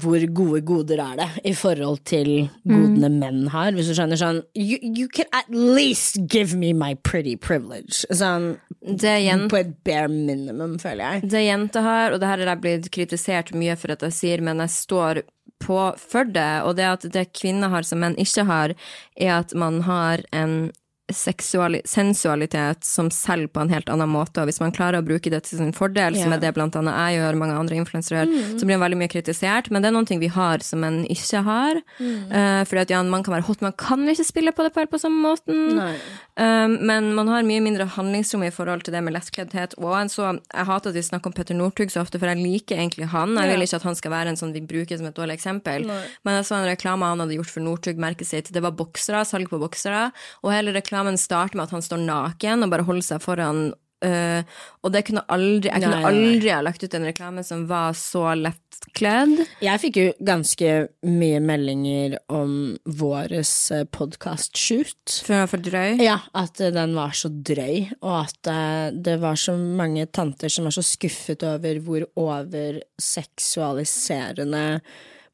hvor 0.00 0.24
gode 0.34 0.60
goder 0.66 1.00
er 1.02 1.18
det 1.20 1.28
i 1.50 1.52
forhold 1.56 2.02
til 2.08 2.30
godene 2.66 3.10
menn 3.12 3.46
har, 3.52 3.72
hvis 3.76 3.90
du 3.90 3.94
skjønner 3.96 4.20
sånn 4.20 4.40
you, 4.56 4.78
you 4.82 5.08
can 5.08 5.28
at 5.36 5.48
least 5.52 6.18
give 6.32 6.56
me 6.58 6.72
my 6.76 6.94
pretty 7.06 7.36
privilege. 7.36 8.04
Sånn 8.10 8.54
på 8.84 9.60
et 9.60 9.72
bare 9.86 10.10
minimum, 10.12 10.76
føler 10.82 11.04
jeg. 11.04 11.30
det 11.32 11.44
jente 11.46 11.84
har, 11.84 12.12
og 12.12 12.20
det 12.20 12.30
her 12.30 12.42
har 12.42 12.54
jeg 12.54 12.64
blitt 12.64 12.90
kritisert 12.94 13.54
mye 13.56 13.76
for 13.80 13.94
at 13.94 14.04
jeg 14.08 14.18
sier, 14.18 14.44
men 14.44 14.60
jeg 14.64 14.74
står 14.74 15.24
på 15.64 15.78
for 16.00 16.30
og 16.66 16.76
det 16.78 16.86
at 16.86 17.08
det 17.16 17.32
kvinner 17.36 17.72
har 17.72 17.86
som 17.86 18.02
menn 18.04 18.18
ikke 18.20 18.46
har, 18.48 18.74
er 19.16 19.38
at 19.40 19.54
man 19.56 19.82
har 19.88 20.24
en 20.32 20.72
sensualitet 21.12 22.84
som 22.84 23.10
selger 23.12 23.48
på 23.52 23.60
en 23.60 23.72
helt 23.72 23.88
annen 23.92 24.08
måte, 24.08 24.40
og 24.40 24.48
hvis 24.48 24.60
man 24.62 24.72
klarer 24.72 25.02
å 25.02 25.06
bruke 25.06 25.30
det 25.30 25.42
til 25.44 25.58
sin 25.60 25.72
fordel, 25.76 26.16
som 26.16 26.32
Ja. 26.32 26.36
er 26.36 26.40
det 26.40 26.54
blant 26.54 26.76
annet 26.76 26.94
jeg 26.94 27.20
gjør, 27.20 27.36
mange 27.36 27.58
andre 27.58 27.76
influensere 27.76 28.24
gjør, 28.24 28.58
så 28.58 28.64
blir 28.64 28.78
man 28.78 28.90
veldig 28.90 28.98
mye 29.02 29.12
kritisert, 29.12 29.70
men 29.70 29.82
det 29.82 29.88
er 29.88 29.92
noen 29.92 30.06
ting 30.06 30.20
vi 30.20 30.28
har 30.28 30.58
som 30.60 30.82
en 30.84 31.04
ikke 31.04 31.42
har. 31.44 31.76
Eh, 32.00 32.64
fordi 32.64 32.80
at 32.80 32.90
ja, 32.90 33.02
man 33.02 33.22
kan 33.22 33.34
være 33.34 33.46
hot, 33.46 33.60
man 33.60 33.72
kan 33.72 34.06
ikke 34.08 34.24
spille 34.24 34.52
på 34.52 34.62
det 34.64 34.72
på 34.72 34.84
på 34.84 35.00
samme 35.00 35.20
måten. 35.20 35.76
Nei. 35.76 35.96
Um, 36.36 36.78
men 36.84 37.14
man 37.14 37.28
har 37.28 37.42
mye 37.42 37.62
mindre 37.62 37.86
handlingsrom 37.86 38.42
i 38.44 38.50
forhold 38.50 38.82
til 38.82 38.92
det 38.92 39.02
med 39.02 39.14
lettkleddhet. 39.14 39.74
Og 39.78 39.94
en 39.94 40.08
så, 40.08 40.40
jeg 40.52 40.66
hater 40.66 40.90
at 40.90 40.94
vi 40.94 41.02
snakker 41.02 41.26
om 41.26 41.32
Petter 41.32 41.54
Northug 41.54 41.90
så 41.90 42.00
ofte, 42.02 42.18
for 42.18 42.26
jeg 42.26 42.42
liker 42.42 42.76
egentlig 42.76 43.08
han. 43.08 43.34
Jeg 43.36 43.48
vil 43.52 43.62
ikke 43.62 43.76
at 43.76 43.82
han 43.82 43.94
skal 43.94 44.10
være 44.10 44.28
en 44.28 44.36
sånn 44.36 44.52
vi 44.52 44.60
bruker 44.60 44.98
som 44.98 45.06
et 45.06 45.14
dårlig 45.14 45.38
eksempel. 45.38 45.86
Men 46.24 46.34
jeg 46.34 46.44
så 46.44 46.56
en 46.58 46.66
reklame 46.68 47.02
han 47.06 47.20
hadde 47.20 47.36
gjort 47.38 47.50
for 47.50 47.60
Northug, 47.60 47.96
merket 47.96 48.26
sitt. 48.26 48.52
Det 48.52 48.62
var 48.62 48.72
boksere, 48.72 49.24
salg 49.24 49.48
på 49.48 49.60
boksere. 49.62 50.12
Og 50.42 50.52
hele 50.52 50.72
reklamen 50.72 50.93
starter 51.20 51.56
med 51.56 51.64
at 51.68 51.74
han 51.76 51.84
står 51.84 52.00
naken 52.04 52.64
og 52.66 52.70
bare 52.74 52.88
holder 52.88 53.06
seg 53.12 53.18
foran 53.24 53.60
Uh, 54.04 54.44
og 54.84 54.92
det 54.92 55.00
kunne 55.08 55.22
aldri, 55.32 55.70
jeg 55.70 55.80
kunne 55.80 55.96
Nei, 55.96 56.02
nei, 56.02 56.12
nei. 56.12 56.32
aldri 56.34 56.50
ha 56.52 56.60
lagt 56.66 56.82
ut 56.84 56.94
en 56.98 57.06
reklame 57.08 57.40
som 57.46 57.62
var 57.70 57.94
så 57.96 58.34
lettkledd. 58.36 59.32
Jeg 59.64 59.80
fikk 59.80 59.96
jo 59.96 60.12
ganske 60.28 60.68
mye 61.08 61.40
meldinger 61.40 62.18
om 62.28 62.76
våres 62.84 63.72
podkast-shoot. 63.94 65.08
For 65.24 65.32
den 65.32 65.40
var 65.40 65.48
for 65.54 65.56
drøy. 65.70 65.96
Ja, 66.04 66.18
at 66.36 66.60
eh, 66.60 66.68
den 66.74 66.92
var 66.98 67.16
så 67.16 67.28
drøy, 67.32 67.96
og 68.02 68.26
at 68.26 68.44
det 68.92 69.16
var 69.24 69.36
så 69.40 69.56
mange 69.56 70.04
tanter 70.12 70.52
som 70.52 70.68
var 70.68 70.74
så 70.76 70.84
skuffet 70.84 71.40
over 71.48 71.80
hvor 71.86 72.04
overseksualiserende 72.26 74.66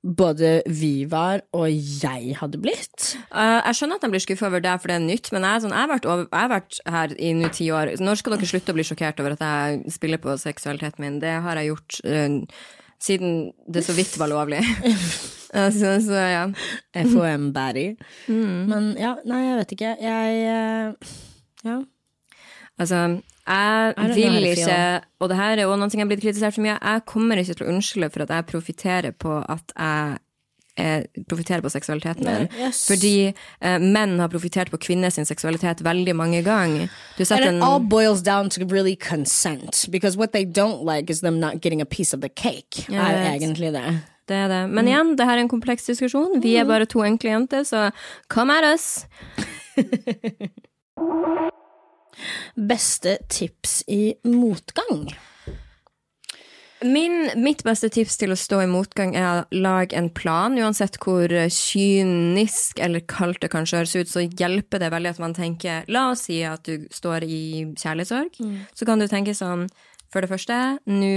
både 0.02 0.62
vi 0.64 1.04
var 1.10 1.42
og 1.52 1.68
jeg 1.70 2.36
hadde 2.38 2.60
blitt. 2.62 3.14
Uh, 3.28 3.60
jeg 3.66 3.76
skjønner 3.76 4.00
at 4.00 4.04
de 4.06 4.12
blir 4.14 4.22
skuffa 4.24 4.48
over 4.48 4.62
det, 4.64 4.72
for 4.80 4.92
det 4.92 4.96
er 4.96 5.04
nytt, 5.04 5.30
men 5.34 5.44
jeg, 5.44 5.64
sånn, 5.64 5.74
jeg, 5.76 5.84
har 5.84 5.92
vært 5.92 6.08
over, 6.08 6.26
jeg 6.26 6.40
har 6.40 6.52
vært 6.54 6.78
her 6.94 7.14
i 7.20 7.32
nå 7.36 7.50
ti 7.56 7.68
år. 7.74 7.92
Når 8.00 8.20
skal 8.20 8.36
dere 8.36 8.50
slutte 8.50 8.72
å 8.72 8.78
bli 8.78 8.86
sjokkert 8.88 9.20
over 9.20 9.36
at 9.36 9.44
jeg 9.44 9.96
spiller 9.96 10.22
på 10.22 10.36
seksualiteten 10.40 11.04
min? 11.04 11.20
Det 11.22 11.34
har 11.44 11.60
jeg 11.60 11.72
gjort 11.72 12.00
uh, 12.08 12.62
Siden 13.00 13.54
det 13.64 13.80
så 13.80 13.94
vidt 13.96 14.18
var 14.20 14.28
lovlig. 14.28 14.58
så, 15.78 15.94
så 16.04 16.18
ja. 16.20 16.42
FOM 16.92 17.46
Batty. 17.56 17.94
Mm. 18.28 18.58
Men 18.68 18.90
ja, 19.00 19.14
nei, 19.24 19.38
jeg 19.46 19.54
vet 19.62 19.72
ikke. 19.78 19.94
Jeg 20.04 20.42
uh, 20.52 21.14
Ja. 21.64 21.78
Altså, 22.80 23.00
jeg 23.50 24.14
vil 24.14 24.50
ikke. 24.52 24.80
Og 25.20 25.30
det 25.30 25.36
her 25.40 25.58
er 25.58 25.66
jo 25.66 25.76
noe 25.76 25.90
jeg 25.90 26.02
har 26.02 26.10
blitt 26.10 26.24
kritisert 26.24 26.56
for 26.56 26.64
mye. 26.64 26.78
Jeg 26.78 27.06
kommer 27.10 27.40
ikke 27.40 27.56
til 27.58 27.66
å 27.66 27.70
unnskylde 27.74 28.10
for 28.14 28.26
at 28.26 28.34
jeg 28.36 28.50
profitterer 28.50 29.16
på 29.16 29.38
at 29.42 29.74
jeg 29.76 30.18
eh, 30.80 31.24
profitterer 31.28 31.64
på 31.64 31.70
seksualiteten 31.72 32.24
min. 32.26 32.48
yes. 32.58 32.84
Fordi 32.88 33.14
eh, 33.30 33.78
menn 33.78 34.18
har 34.20 34.30
profitert 34.32 34.70
på 34.70 34.80
kvinners 34.80 35.18
seksualitet 35.28 35.82
veldig 35.84 36.14
mange 36.16 36.42
ganger. 36.46 36.88
Du 37.18 37.24
And 37.30 37.44
it 37.44 37.62
all 37.62 37.80
boils 37.80 38.22
down 38.22 38.50
to 38.50 38.64
really 38.64 38.96
consent. 38.96 39.86
Because 39.90 40.16
what 40.16 40.32
they 40.32 40.44
don't 40.44 40.84
like 40.84 41.10
is 41.10 41.20
them 41.20 41.40
not 41.40 41.60
getting 41.60 41.80
a 41.80 41.86
piece 41.86 42.14
of 42.14 42.20
the 42.20 42.28
cake. 42.28 42.86
Er 42.88 43.34
egentlig 43.34 43.72
det. 43.72 44.00
Det 44.28 44.36
er 44.36 44.48
det. 44.48 44.70
Men 44.70 44.86
igjen, 44.86 45.16
det 45.18 45.26
her 45.26 45.36
er 45.36 45.42
en 45.42 45.48
kompleks 45.48 45.84
diskusjon. 45.84 46.42
Vi 46.42 46.54
er 46.56 46.64
bare 46.64 46.86
to 46.86 47.02
enkle 47.02 47.30
jenter, 47.30 47.62
så 47.66 47.90
come 48.28 48.52
at 48.54 48.64
us. 48.74 49.06
Beste 52.54 53.18
tips 53.28 53.82
i 53.88 54.14
motgang? 54.28 55.10
Min, 56.80 57.28
mitt 57.36 57.60
beste 57.66 57.90
tips 57.92 58.16
til 58.16 58.32
å 58.32 58.38
stå 58.40 58.62
i 58.64 58.68
motgang 58.70 59.12
er 59.12 59.26
å 59.28 59.40
lage 59.52 59.98
en 59.98 60.08
plan. 60.16 60.54
Uansett 60.56 60.96
hvor 61.02 61.28
kynisk 61.52 62.80
eller 62.80 63.04
kaldt 63.04 63.42
det 63.44 63.50
kanskje 63.52 63.82
høres 63.82 63.96
ut, 63.98 64.08
så 64.08 64.24
hjelper 64.24 64.80
det 64.80 64.88
veldig 64.94 65.12
at 65.12 65.20
man 65.20 65.36
tenker 65.36 65.84
La 65.92 66.06
oss 66.14 66.24
si 66.30 66.40
at 66.48 66.64
du 66.64 66.88
står 66.88 67.26
i 67.28 67.42
kjærlighetssorg. 67.76 68.40
Så 68.72 68.88
kan 68.88 69.02
du 69.02 69.08
tenke 69.12 69.36
sånn 69.36 69.68
For 70.10 70.24
det 70.24 70.30
første, 70.32 70.54
nå 70.90 71.10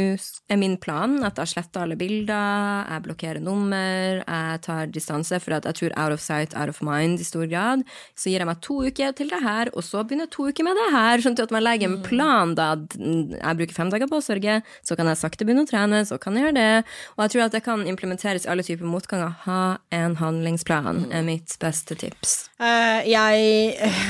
er 0.54 0.60
min 0.62 0.76
plan 0.78 1.16
at 1.26 1.40
jeg 1.42 1.50
sletter 1.56 1.82
alle 1.82 1.96
bilder, 1.98 2.84
jeg 2.86 3.02
blokkerer 3.08 3.42
nummer, 3.42 4.20
jeg 4.22 4.60
tar 4.62 4.92
distanse, 4.94 5.40
for 5.42 5.56
at 5.58 5.66
jeg 5.66 5.80
tror 5.80 5.96
out 5.98 6.14
of 6.14 6.22
sight, 6.22 6.54
out 6.54 6.70
of 6.70 6.78
mind 6.86 7.18
i 7.18 7.26
stor 7.26 7.48
grad. 7.50 7.82
Så 8.14 8.30
gir 8.30 8.44
jeg 8.44 8.50
meg 8.50 8.62
to 8.62 8.84
uker 8.86 9.16
til 9.18 9.34
det 9.34 9.40
her, 9.42 9.72
og 9.74 9.82
så 9.88 10.04
begynner 10.04 10.28
jeg 10.28 10.34
to 10.36 10.46
uker 10.46 10.68
med 10.68 10.78
det 10.78 10.92
her. 10.94 11.24
Sånn 11.26 11.38
at 11.42 11.56
man 11.56 11.66
legger 11.66 11.90
en 11.90 12.04
plan, 12.06 12.54
da. 12.60 12.68
Jeg 13.02 13.60
bruker 13.64 13.78
fem 13.80 13.90
dager 13.96 14.12
på 14.12 14.20
å 14.22 14.26
sørge, 14.28 14.60
så 14.86 15.00
kan 15.00 15.10
jeg 15.10 15.22
sakte 15.24 15.50
begynne 15.50 15.66
å 15.66 15.72
trene, 15.74 16.04
så 16.06 16.22
kan 16.22 16.38
jeg 16.38 16.46
gjøre 16.46 16.58
det. 16.60 16.86
Og 17.18 17.26
jeg 17.26 17.34
tror 17.34 17.46
at 17.48 17.58
det 17.58 17.64
kan 17.66 17.88
implementeres 17.90 18.46
i 18.46 18.54
alle 18.54 18.68
typer 18.68 18.86
motganger. 18.94 19.34
Ha 19.48 19.60
en 20.04 20.20
handlingsplan 20.22 21.08
er 21.10 21.26
mitt 21.26 21.58
beste 21.64 21.98
tips. 21.98 22.38
Uh, 22.62 23.02
jeg 23.10 23.74
eh, 23.74 24.06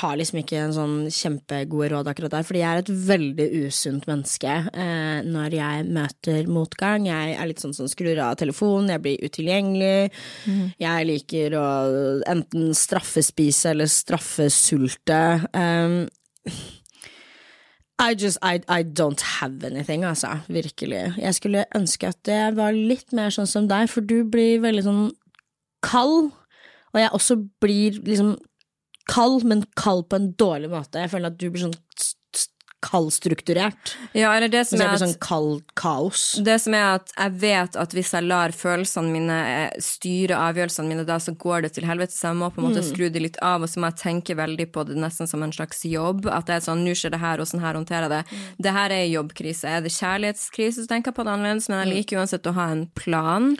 har 0.00 0.16
liksom 0.18 0.40
ikke 0.40 0.64
en 0.64 0.74
sånn 0.74 0.98
kjempegode 1.12 1.92
råd 1.92 2.08
akkurat 2.10 2.32
der, 2.38 2.48
fordi 2.48 2.64
jeg 2.64 2.72
er 2.72 2.80
et 2.86 2.96
veldig 3.12 3.50
usunt 3.68 4.08
menneske 4.08 4.21
eh, 4.24 5.22
når 5.26 5.56
jeg 5.56 5.86
møter 5.88 6.50
motgang. 6.50 7.06
Jeg 7.08 7.36
er 7.36 7.48
litt 7.48 7.62
sånn 7.62 7.74
som 7.76 7.88
skrur 7.90 8.18
av 8.22 8.36
telefonen, 8.40 8.90
jeg 8.94 9.02
blir 9.04 9.24
utilgjengelig. 9.24 10.12
Jeg 10.82 11.08
liker 11.08 11.56
å 11.58 11.66
enten 12.30 12.70
straffespise 12.76 13.72
eller 13.72 13.90
straffesulte. 13.90 15.22
Um, 15.52 16.06
I 18.02 18.14
just, 18.14 18.38
I, 18.42 18.60
I 18.68 18.82
don't 18.82 19.20
have 19.20 19.62
anything, 19.64 20.04
altså. 20.04 20.38
Virkelig. 20.48 21.14
Jeg 21.18 21.34
skulle 21.34 21.66
ønske 21.76 22.08
at 22.08 22.18
det 22.26 22.56
var 22.56 22.74
litt 22.74 23.12
mer 23.12 23.30
sånn 23.30 23.46
som 23.46 23.68
deg, 23.70 23.90
for 23.92 24.02
du 24.02 24.24
blir 24.24 24.62
veldig 24.64 24.86
sånn 24.86 25.04
kald. 25.86 26.32
Og 26.92 26.98
jeg 27.00 27.12
også 27.14 27.36
blir 27.62 28.00
liksom 28.02 28.34
kald, 29.10 29.46
men 29.48 29.64
kald 29.78 30.08
på 30.10 30.18
en 30.18 30.32
dårlig 30.38 30.72
måte. 30.72 31.02
Jeg 31.02 31.12
føler 31.12 31.30
at 31.30 31.38
du 31.38 31.48
blir 31.50 31.66
sånn 31.68 31.78
kaldstrukturert. 32.82 33.94
Ja, 34.12 34.32
eller 34.34 34.50
det 34.50 34.64
som 34.68 34.80
er 34.82 34.92
at 34.92 35.02
sånn 35.02 35.14
kald 35.22 35.62
kaos. 35.78 36.24
Det 36.44 36.58
som 36.64 36.74
er 36.76 36.98
at 36.98 37.12
jeg 37.14 37.36
vet 37.42 37.78
at 37.78 37.94
hvis 37.94 38.12
jeg 38.16 38.26
lar 38.26 38.54
følelsene 38.56 39.12
mine 39.12 39.38
eh, 39.52 39.76
styre 39.82 40.40
avgjørelsene 40.50 40.90
mine, 40.90 41.06
da 41.08 41.18
så 41.22 41.34
går 41.38 41.66
det 41.66 41.72
til 41.76 41.86
helvete. 41.88 42.16
Så 42.16 42.30
jeg 42.30 42.40
må 42.40 42.50
på 42.52 42.62
en 42.62 42.68
måte 42.68 42.84
skru 42.86 43.06
det 43.12 43.22
litt 43.22 43.38
av, 43.44 43.62
og 43.62 43.70
så 43.70 43.82
må 43.82 43.92
jeg 43.92 44.00
tenke 44.02 44.36
veldig 44.38 44.68
på 44.74 44.86
det 44.88 44.98
nesten 44.98 45.30
som 45.30 45.44
en 45.46 45.54
slags 45.54 45.84
jobb. 45.88 46.26
At 46.26 46.50
det 46.50 46.58
er 46.58 46.66
sånn, 46.66 46.84
nå 46.86 46.96
skjer 46.98 47.14
det 47.14 47.22
her, 47.22 47.42
og 47.42 47.50
sånn 47.50 47.62
her 47.64 47.78
håndterer 47.78 48.08
jeg 48.08 48.14
det. 48.16 48.42
Det 48.66 48.76
her 48.76 48.96
er 48.98 49.06
jobbkrise. 49.12 49.78
Er 49.78 49.86
det 49.86 49.94
kjærlighetskrise, 49.94 50.82
så 50.82 50.90
tenker 50.90 51.12
jeg 51.12 51.20
på 51.20 51.26
det 51.28 51.36
annerledes, 51.36 51.70
men 51.70 51.84
jeg 51.84 51.94
liker 51.96 52.22
uansett 52.22 52.50
å 52.50 52.56
ha 52.58 52.70
en 52.74 52.86
plan. 52.98 53.52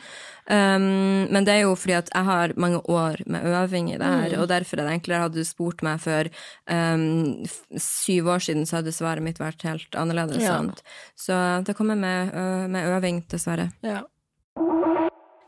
Um, 0.50 1.28
men 1.30 1.46
det 1.46 1.54
er 1.54 1.61
jo 1.62 1.75
fordi 1.78 1.94
at 2.00 2.08
jeg 2.11 2.26
har 2.26 2.54
mange 2.61 2.80
år 2.90 3.20
med 3.30 3.46
øving 3.46 3.92
i 3.92 3.99
det 3.99 4.08
her, 4.08 4.34
og 4.42 4.49
derfor 4.50 4.80
er 4.80 4.88
det 4.88 4.96
enklere. 4.96 5.26
Hadde 5.26 5.38
du 5.38 5.46
spurt 5.46 5.84
meg 5.87 6.00
for 6.02 6.30
um, 6.66 7.44
syv 7.78 8.32
år 8.34 8.42
siden, 8.49 8.66
så 8.66 8.80
hadde 8.80 8.94
svaret 8.94 9.22
mitt 9.22 9.38
vært 9.42 9.62
helt 9.68 9.94
annerledes. 9.99 10.42
Ja. 10.42 10.58
Sant? 10.58 10.82
Så 11.14 11.38
det 11.66 11.76
kommer 11.78 11.94
med, 11.94 12.34
med 12.75 12.90
øving, 12.96 13.22
dessverre. 13.30 13.70
Ja. 13.87 14.02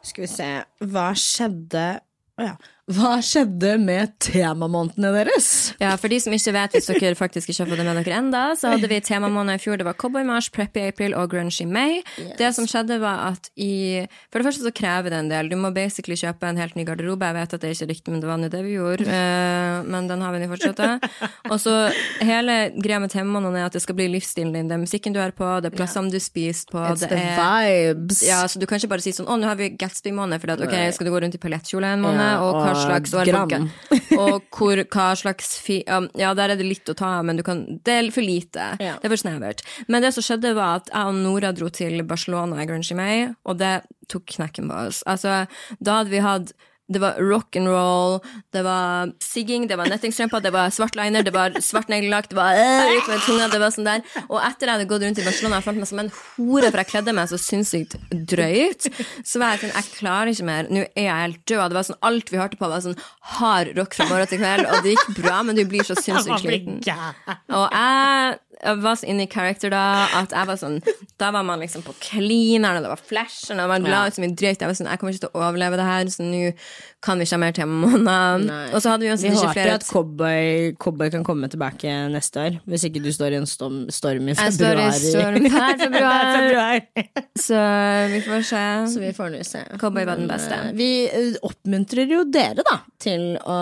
Skal 0.05 0.27
vi 0.27 0.29
se 0.29 0.49
Hva 0.85 1.11
skjedde 1.17 1.85
Å 2.37 2.45
ja. 2.45 2.55
Hva 2.85 3.15
skjedde 3.25 3.79
med 3.81 4.11
temamånedene 4.21 5.09
deres? 5.15 5.47
Ja, 5.81 5.95
For 5.97 6.13
de 6.13 6.19
som 6.21 6.35
ikke 6.37 6.53
vet, 6.53 6.75
hvis 6.77 6.89
dere 6.91 7.15
faktisk 7.17 7.49
ikke 7.49 7.63
har 7.63 7.71
fått 7.71 7.81
det 7.81 7.87
med 7.87 7.97
dere 8.03 8.19
enda, 8.21 8.43
så 8.61 8.75
hadde 8.75 8.91
vi 8.91 8.99
temamåned 9.01 9.57
i 9.57 9.63
fjor. 9.63 9.79
Det 9.81 9.87
var 9.89 9.97
Cowboy 9.97 10.27
Mars, 10.29 10.51
Preppy 10.53 10.83
April 10.91 11.17
og 11.17 11.31
Grunge 11.33 11.57
i 11.65 11.67
May. 11.69 12.03
Det 12.37 12.51
som 12.53 12.69
skjedde, 12.69 12.99
var 13.01 13.31
at 13.31 13.49
i 13.57 14.05
For 14.29 14.37
det 14.43 14.49
første 14.51 14.67
så 14.67 14.73
krever 14.77 15.15
det 15.15 15.21
en 15.23 15.31
del. 15.33 15.49
Du 15.49 15.57
må 15.57 15.71
basically 15.73 16.19
kjøpe 16.21 16.51
en 16.51 16.61
helt 16.61 16.77
ny 16.77 16.85
garderobe. 16.85 17.25
Jeg 17.31 17.39
vet 17.39 17.57
at 17.57 17.65
det 17.65 17.71
er 17.71 17.79
ikke 17.79 17.89
riktig, 17.95 18.13
men 18.13 18.21
det 18.21 18.29
var 18.29 18.43
nå 18.43 18.51
det 18.53 18.61
vi 18.67 18.77
gjorde. 18.77 19.09
Eh, 19.09 19.79
men 19.89 20.11
den 20.11 20.27
har 20.27 20.37
vi 20.37 20.43
nå 20.45 20.51
fortsatt. 20.53 20.85
Og 21.49 21.57
så 21.65 21.75
hele 22.21 22.59
greia 22.77 23.01
med 23.01 23.15
temamånedene 23.17 23.65
er 23.65 23.71
at 23.71 23.79
det 23.79 23.85
skal 23.87 23.97
bli 23.97 24.11
livsstilen 24.13 24.53
din. 24.53 24.69
Det 24.69 24.77
er 24.77 24.85
musikken 24.85 25.17
du 25.17 25.23
er 25.25 25.33
på, 25.33 25.49
det 25.65 25.73
er 25.73 25.79
plassene 25.79 26.13
du 26.13 26.21
spiser 26.21 26.69
på. 26.69 26.85
It's 26.93 27.07
det 27.07 27.15
the 27.17 27.25
er 27.33 27.97
vibes. 27.97 28.21
Ja, 28.29 28.43
så 28.45 28.61
du 28.61 28.69
kan 28.69 28.77
ikke 28.77 28.93
bare 28.93 29.05
si 29.07 29.15
sånn 29.17 29.31
Å, 29.31 29.41
nå 29.41 29.49
har 29.49 29.57
vi 29.57 29.73
Gatsby-måned, 29.81 30.37
for 30.45 30.53
at, 30.53 30.69
ok, 30.69 30.77
skal 30.93 31.09
du 31.09 31.15
gå 31.17 31.25
rundt 31.25 31.41
i 31.41 31.41
paljettkjole 31.41 31.97
en 31.97 32.05
måned, 32.05 32.23
Yeah, 32.25 32.41
og 32.41 32.74
slags 32.83 33.15
og, 33.15 33.29
gram. 33.29 33.69
og 34.19 34.45
hvor, 34.55 34.83
hva 34.93 35.07
slags 35.19 35.55
fi, 35.63 35.81
um, 35.89 36.09
Ja, 36.19 36.35
der 36.37 36.55
er 36.55 36.61
det 36.61 36.67
litt 36.69 36.91
å 36.91 36.97
ta 36.99 37.17
av, 37.21 37.25
men 37.29 37.41
du 37.41 37.45
kan 37.47 37.65
Det 37.85 37.95
er 37.95 38.11
for 38.15 38.25
lite. 38.25 38.75
Ja. 38.83 38.99
Det 39.01 39.09
er 39.09 39.15
for 39.15 39.23
snevert. 39.25 39.65
Men 39.89 40.05
det 40.05 40.15
som 40.17 40.27
skjedde, 40.27 40.55
var 40.59 40.83
at 40.83 40.93
jeg 40.93 41.11
og 41.11 41.19
Nora 41.25 41.53
dro 41.57 41.71
til 41.73 42.03
Barcelona 42.09 42.63
i 42.63 42.69
Grunge 42.69 42.99
May, 42.99 43.27
og 43.45 43.59
det 43.63 43.75
tok 44.13 44.29
knekken 44.37 44.71
på 44.71 44.85
oss. 44.89 45.03
Altså, 45.11 45.45
da 45.81 46.01
hadde 46.01 46.13
vi 46.13 46.23
hatt 46.25 46.55
det 46.93 47.01
var 47.01 47.17
rock 47.17 47.57
and 47.57 47.69
roll, 47.69 48.19
det 48.53 48.61
var 48.63 49.13
sigging, 49.23 49.67
det 49.69 49.79
var 49.81 49.89
nettingstrømper, 49.89 50.43
det 50.45 50.53
var 50.53 50.73
svart 50.75 50.97
liner, 50.99 51.25
det 51.25 51.33
var 51.33 51.57
svart 51.65 51.89
neglelakk, 51.89 52.29
det 52.29 52.37
var 52.37 52.59
øh, 52.61 52.91
ut 52.93 53.09
med 53.09 53.23
tunga, 53.25 53.49
det 53.49 53.61
var 53.63 53.73
sånn 53.73 53.89
der. 53.89 54.03
Og 54.27 54.37
etter 54.45 54.69
jeg 54.69 54.77
hadde 54.77 54.89
gått 54.91 55.07
rundt 55.07 55.21
i 55.23 55.25
Barcelona 55.25 55.61
og 55.63 55.65
følt 55.65 55.81
meg 55.81 55.89
som 55.89 56.03
en 56.03 56.13
hore, 56.13 56.69
for 56.69 56.83
jeg 56.83 56.91
kledde 56.93 57.15
meg 57.17 57.31
så 57.31 57.41
sinnssykt 57.41 57.97
drøyt, 58.13 58.91
så 59.25 59.41
var 59.41 59.55
jeg 59.55 59.65
sånn, 59.65 59.75
jeg 59.79 59.91
klarer 59.95 60.33
ikke 60.35 60.49
mer, 60.51 60.69
nå 60.69 60.85
er 60.85 61.07
jeg 61.07 61.23
helt 61.23 61.41
død. 61.49 61.65
Det 61.65 61.79
var 61.79 61.89
sånn, 61.89 62.01
alt 62.11 62.35
vi 62.35 62.41
hørte 62.43 62.61
på 62.61 62.71
var 62.75 62.85
sånn 62.85 63.01
hard 63.39 63.73
rock 63.79 63.97
fra 63.97 64.09
morgen 64.11 64.33
til 64.35 64.43
kveld, 64.45 64.69
og 64.69 64.85
det 64.85 64.95
gikk 64.95 65.23
bra, 65.23 65.41
men 65.47 65.57
du 65.57 65.65
blir 65.71 65.89
så 65.89 65.97
sinnssykt 66.05 66.45
sliten. 66.45 66.83
Og 66.85 67.65
jeg, 67.73 68.37
var 68.83 68.97
så 69.01 69.07
inne 69.11 69.27
i 69.27 69.31
character 69.31 69.71
da 69.73 69.83
at 70.21 70.31
jeg 70.35 70.47
var 70.49 70.57
sånn 70.61 70.79
Da 71.21 71.31
var 71.35 71.43
man 71.47 71.61
liksom 71.63 71.83
på 71.87 71.95
cleaneren, 72.01 72.79
og 72.79 72.85
det 72.87 72.91
var 72.93 73.03
flash 73.09 73.51
og 73.53 73.57
man 73.71 73.83
la 73.89 74.07
ut 74.09 74.15
som 74.17 74.25
mye 74.25 74.35
drøyt. 74.35 74.61
Jeg 74.61 74.69
var 74.71 74.77
sånn, 74.79 74.89
jeg 74.91 75.01
kommer 75.01 75.15
ikke 75.15 75.25
til 75.27 75.33
å 75.35 75.43
overleve 75.47 75.79
det 75.81 75.87
her, 75.89 76.11
så 76.13 76.25
nå 76.27 76.41
kan 77.05 77.19
vi 77.21 77.27
ikke 77.27 77.37
ha 77.37 77.41
mer 77.43 77.53
temamåneder. 77.57 78.45
Nei. 78.49 78.61
Og 78.73 78.81
så 78.81 78.93
hadde 78.95 79.05
vi 79.05 79.09
Vi 79.09 79.13
uansett 79.13 79.31
ikke 79.35 79.41
håper 79.45 79.59
flere 79.59 79.75
at 79.79 79.87
cowboy, 79.91 80.75
cowboy 80.81 81.11
kan 81.13 81.25
komme 81.27 81.51
tilbake 81.53 81.93
neste 82.13 82.41
år. 82.47 82.59
Hvis 82.71 82.87
ikke 82.89 83.03
du 83.05 83.11
står 83.13 83.37
i 83.37 83.41
en 83.43 83.49
storm, 83.51 83.83
storm 83.93 84.31
i 84.31 84.35
Jeg 84.35 84.57
står 84.57 84.81
i 84.81 84.87
februar. 84.89 84.99
storm 85.03 85.51
her 85.55 85.77
februar, 85.85 86.25
februar. 86.39 87.29
så 87.45 87.61
vi 88.15 88.21
får 88.25 88.47
se. 88.51 88.65
Så 88.95 89.01
vi 89.05 89.13
får 89.17 89.35
nå 89.37 89.43
se. 89.47 89.65
Cowboy 89.81 90.07
var 90.09 90.17
den 90.23 90.29
beste. 90.31 90.55
eh, 90.55 90.73
Vi 90.79 90.91
eh, 91.11 91.37
oppmuntrer 91.45 92.11
jo 92.17 92.25
dere, 92.25 92.65
da, 92.67 92.79
til 93.05 93.35
å 93.45 93.59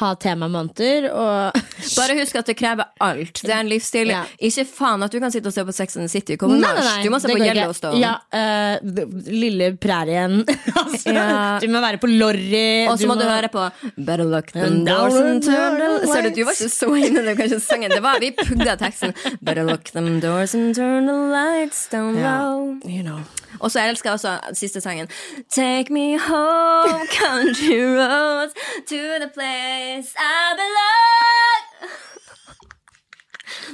ha 0.00 0.12
temamåneder 0.20 1.08
og 1.12 1.56
Bare 1.96 2.16
husk 2.18 2.36
at 2.40 2.48
det 2.50 2.56
krever 2.58 2.88
alt. 3.04 3.40
Det 3.44 3.52
er 3.52 3.60
en 3.62 3.68
livsstil. 3.70 4.10
Ja. 4.10 4.22
Ikke 4.42 4.64
faen 4.68 5.04
at 5.04 5.12
du 5.12 5.18
kan 5.22 5.32
sitte 5.32 5.48
og 5.48 5.54
se 5.54 5.62
på 5.64 5.74
Sex 5.76 5.96
and 5.96 6.08
the 6.08 6.10
City. 6.12 6.36
Kom 6.40 6.56
Nei, 6.56 6.72
nei, 6.74 6.82
nei, 6.84 7.04
Du 7.04 7.12
må 7.12 7.20
se 7.22 7.30
det 7.30 7.36
på. 7.36 7.44
Yellowstone. 7.46 8.00
Ja, 8.00 8.16
uh, 8.32 9.30
lille 9.30 9.70
prærien. 9.80 10.40
altså, 10.82 11.14
Ja. 11.14 11.56
Du 11.62 11.68
må 11.72 11.80
være 11.84 12.00
på 12.02 12.10
Lorry. 12.10 12.88
Og 12.90 12.98
så 13.00 13.08
må 13.08 13.16
du 13.20 13.24
høre 13.28 13.48
på 13.52 13.68
Better 13.96 14.26
lock 14.26 14.52
them 14.56 14.82
doors 14.88 15.16
and 15.20 15.44
turn 15.46 15.78
the 15.80 16.10
Ser 16.10 16.28
du, 16.28 16.32
du 16.34 16.42
var 16.48 16.58
ikke 16.58 16.72
så 16.72 16.90
inne 16.98 17.22
i 17.22 17.38
den 17.38 17.60
sangen. 17.62 17.94
Det 17.94 18.02
var, 18.02 18.20
vi 18.20 18.32
pugga 18.36 18.76
teksten. 18.80 19.14
Better 19.44 19.64
lock 19.68 19.92
them 19.94 20.18
doors 20.20 20.54
and 20.54 20.74
turn 20.74 21.06
the 21.06 21.18
lights 21.32 21.86
down 21.92 22.20
low. 22.22 22.76
You 22.84 23.02
know. 23.06 23.20
Og 23.60 23.70
så 23.72 23.80
elsker 23.88 24.10
jeg 24.10 24.18
også 24.18 24.54
siste 24.58 24.80
sangen. 24.84 25.08
Take 25.48 25.92
me 25.92 26.18
home, 26.20 27.06
country 27.08 27.80
roads, 27.96 28.52
to 28.90 29.00
the 29.22 29.30
place 29.32 29.85
I 29.86 30.54
belong. 30.62 31.62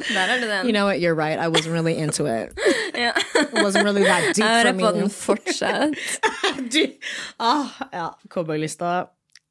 Der 0.14 0.20
er 0.20 0.40
det 0.40 0.48
den. 0.48 0.66
You 0.66 0.72
know 0.72 0.86
what, 0.86 1.00
you're 1.00 1.14
right. 1.14 1.38
I 1.38 1.48
wasn't 1.48 1.72
really 1.72 1.96
into 1.98 2.26
it. 2.26 2.52
Ja. 2.94 3.12
It 3.34 3.54
wasn't 3.54 3.84
really 3.84 4.04
that 4.04 4.34
deep 4.34 4.44
Jeg 4.44 4.64
for 4.64 4.72
hører 4.72 4.92
på 4.92 4.98
den 4.98 5.10
fortsatt. 5.10 5.94
Du, 6.72 6.86
ah, 7.38 7.66
ja, 7.92 8.08
cowboylista. 8.28 8.84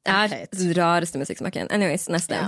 er 0.06 0.12
har 0.12 0.28
den 0.52 0.76
rareste 0.78 1.18
musikksmaken. 1.18 1.66
Anyways, 1.70 2.08
neste. 2.08 2.34
Ja. 2.34 2.46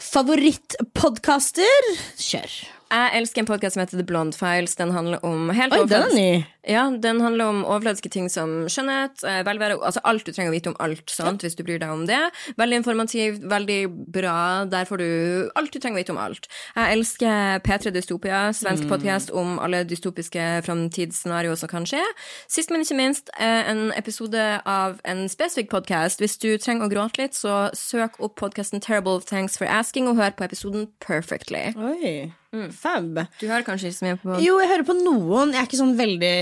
Favorittpodkaster? 0.00 1.88
Kjør. 2.18 2.52
Jeg 2.90 3.10
elsker 3.14 3.42
en 3.42 3.46
podkast 3.46 3.74
som 3.74 3.80
heter 3.80 3.98
The 3.98 4.06
Blonde 4.06 4.36
Files. 4.36 4.76
Den 4.76 4.90
handler 4.90 5.24
om 5.24 5.50
helt 5.50 5.72
Oi, 5.72 5.86
den 5.88 6.02
er 6.02 6.14
ny. 6.14 6.44
Ja, 6.68 6.82
den 6.92 7.20
handler 7.24 7.48
om 7.48 7.62
overfladiske 7.64 8.10
ting 8.12 8.26
som 8.28 8.66
skjønnhet, 8.68 9.22
eh, 9.24 9.40
velvære, 9.46 9.78
altså 9.80 10.02
alt 10.04 10.24
du 10.26 10.32
trenger 10.32 10.52
å 10.52 10.56
vite 10.56 10.68
om 10.68 10.76
alt, 10.84 11.08
sant, 11.08 11.40
hvis 11.40 11.56
du 11.56 11.62
bryr 11.64 11.78
deg 11.80 11.88
om 11.88 12.02
det. 12.06 12.18
Veldig 12.60 12.76
informativt, 12.82 13.40
veldig 13.48 13.78
bra. 14.12 14.64
Der 14.68 14.84
får 14.84 14.98
du 15.00 15.50
alt 15.56 15.72
du 15.72 15.78
trenger 15.80 15.96
å 15.98 16.02
vite 16.02 16.12
om 16.12 16.18
alt. 16.20 16.46
Jeg 16.76 16.98
elsker 16.98 17.60
P3 17.64 17.90
Dystopia, 17.96 18.42
svensk 18.52 18.84
Mm. 18.84 18.90
podcast 18.92 19.30
om 19.34 19.58
alle 19.58 19.82
dystopiske 19.84 20.62
framtidsscenarioer 20.66 21.56
som 21.56 21.68
kan 21.68 21.84
skje. 21.88 22.02
Sist, 22.48 22.70
men 22.70 22.82
ikke 22.84 22.96
minst, 23.00 23.30
eh, 23.38 23.70
en 23.70 23.92
episode 23.96 24.60
av 24.66 25.00
en 25.04 25.26
spesifikk 25.28 25.70
podkast. 25.70 26.18
Hvis 26.20 26.38
du 26.38 26.58
trenger 26.58 26.86
å 26.86 26.92
gråte 26.92 27.18
litt, 27.18 27.32
så 27.32 27.70
søk 27.74 28.20
opp 28.20 28.36
podkasten 28.36 28.80
Terrible 28.80 29.20
Thanks 29.20 29.56
for 29.56 29.64
Asking, 29.66 30.06
og 30.08 30.16
hør 30.16 30.36
på 30.36 30.44
episoden 30.48 30.88
Perfectly. 31.00 31.74
Oi. 31.76 32.32
Fab. 32.72 33.26
Du 33.40 33.46
hører 33.46 33.62
kanskje 33.62 33.90
ikke 33.90 33.98
så 33.98 34.06
mye 34.06 34.18
på 34.22 34.36
Jo, 34.42 34.54
jeg 34.58 34.70
hører 34.70 34.86
på 34.88 34.94
noen. 35.04 35.52
Jeg 35.52 35.60
er 35.60 35.66
ikke 35.66 35.80
sånn 35.82 35.98
veldig 35.98 36.36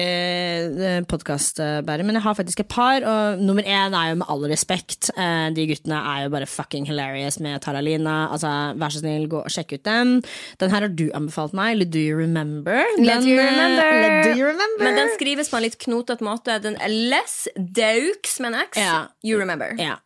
podkastbærer, 1.11 2.05
men 2.07 2.17
jeg 2.19 2.23
har 2.25 2.35
faktisk 2.39 2.61
et 2.63 2.69
par. 2.73 3.05
Og 3.07 3.43
nummer 3.43 3.63
én 3.67 3.95
er 3.97 4.11
jo 4.11 4.19
med 4.21 4.27
all 4.33 4.45
respekt. 4.51 5.11
eh, 5.17 5.51
De 5.57 5.67
guttene 5.69 5.97
er 5.99 6.23
jo 6.25 6.31
bare 6.35 6.47
fucking 6.47 6.87
hilarious 6.89 7.39
med 7.41 7.61
Taralina. 7.61 8.29
Altså, 8.33 8.51
Vær 8.77 8.89
så 8.95 9.01
snill, 9.03 9.29
gå 9.29 9.43
og 9.45 9.51
sjekk 9.51 9.73
ut 9.79 9.85
dem. 9.85 10.23
Den 10.61 10.71
her 10.71 10.81
har 10.81 10.89
du 10.89 11.11
anbefalt 11.15 11.53
meg. 11.53 11.77
Let 11.77 11.93
Do 11.93 11.99
You 11.99 12.19
Remember? 12.19 12.83
Let 12.99 13.23
Den, 13.23 13.29
you 13.29 13.39
eh, 13.39 13.47
remember. 13.47 13.93
Let 14.03 14.25
do 14.25 14.41
you 14.41 14.47
remember. 14.47 14.85
Men 14.85 14.97
den 14.97 15.09
skrives 15.19 15.49
på 15.51 15.57
en 15.57 15.63
litt 15.69 15.79
knotete 15.79 16.25
måte. 16.25 16.59
Den 16.63 16.77
er 16.81 16.89
less 16.89 17.49
deux 17.57 18.41
med 18.41 18.53
en 18.55 18.61
X. 18.71 18.77
Ja. 18.77 19.07
You 19.25 19.39
remember. 19.41 19.75
Ja. 19.79 19.97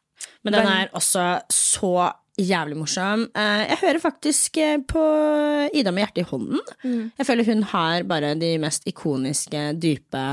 Men 0.45 0.53
den 0.55 0.67
er 0.67 0.89
også 0.97 1.41
så 1.53 2.11
jævlig 2.47 2.77
morsom. 2.81 3.27
Eh, 3.37 3.63
Jeg 3.71 3.79
hører 3.83 4.01
faktisk 4.03 4.57
eh, 4.63 4.79
på 4.89 5.03
Ida 5.77 5.93
med 5.93 6.05
hjertet 6.07 6.25
i 6.25 6.29
hånden. 6.31 6.61
Jeg 7.19 7.27
føler 7.29 7.49
hun 7.51 7.63
har 7.75 8.03
bare 8.09 8.35
de 8.41 8.55
mest 8.63 8.87
ikoniske, 8.91 9.65
dype 9.81 10.25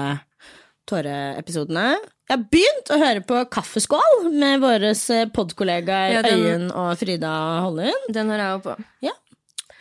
tåreepisodene. 0.88 1.88
Jeg 2.28 2.34
har 2.36 2.44
begynt 2.52 2.90
å 2.92 2.98
høre 3.00 3.22
på 3.28 3.40
Kaffeskål 3.52 4.28
med 4.36 4.60
våre 4.64 4.92
podkollegaer 5.36 6.18
Ja, 6.18 6.24
Øyunn 6.34 6.70
og 6.76 6.98
Frida 7.00 7.32
Hollund. 7.64 8.10
Den 8.16 8.32
har 8.34 8.44
jeg 8.44 8.58
òg 8.58 8.66
på. 8.66 8.76
Ja. 9.08 9.14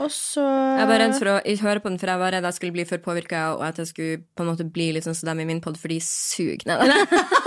Og 0.02 0.10
så 0.12 0.44
Jeg 0.44 0.88
var 0.90 1.00
redd 1.00 1.16
for 1.16 1.30
å 1.32 1.36
høre 1.40 1.80
på 1.80 1.88
den, 1.88 1.98
for 2.00 2.12
jeg 2.12 2.20
var 2.20 2.34
redd 2.36 2.44
jeg 2.44 2.58
skulle 2.58 2.74
bli 2.76 2.84
for 2.88 3.00
påvirka, 3.02 3.42
og 3.56 3.64
at 3.64 3.80
jeg 3.80 3.90
skulle 3.92 4.20
på 4.36 4.44
en 4.44 4.50
måte 4.50 4.66
bli 4.68 4.90
litt 4.96 5.06
sånn 5.06 5.16
som 5.16 5.30
dem 5.30 5.40
i 5.40 5.48
min 5.48 5.62
pod, 5.64 5.78
for 5.80 5.92
de 5.92 6.00
suger. 6.04 6.66
Nei. 6.68 6.76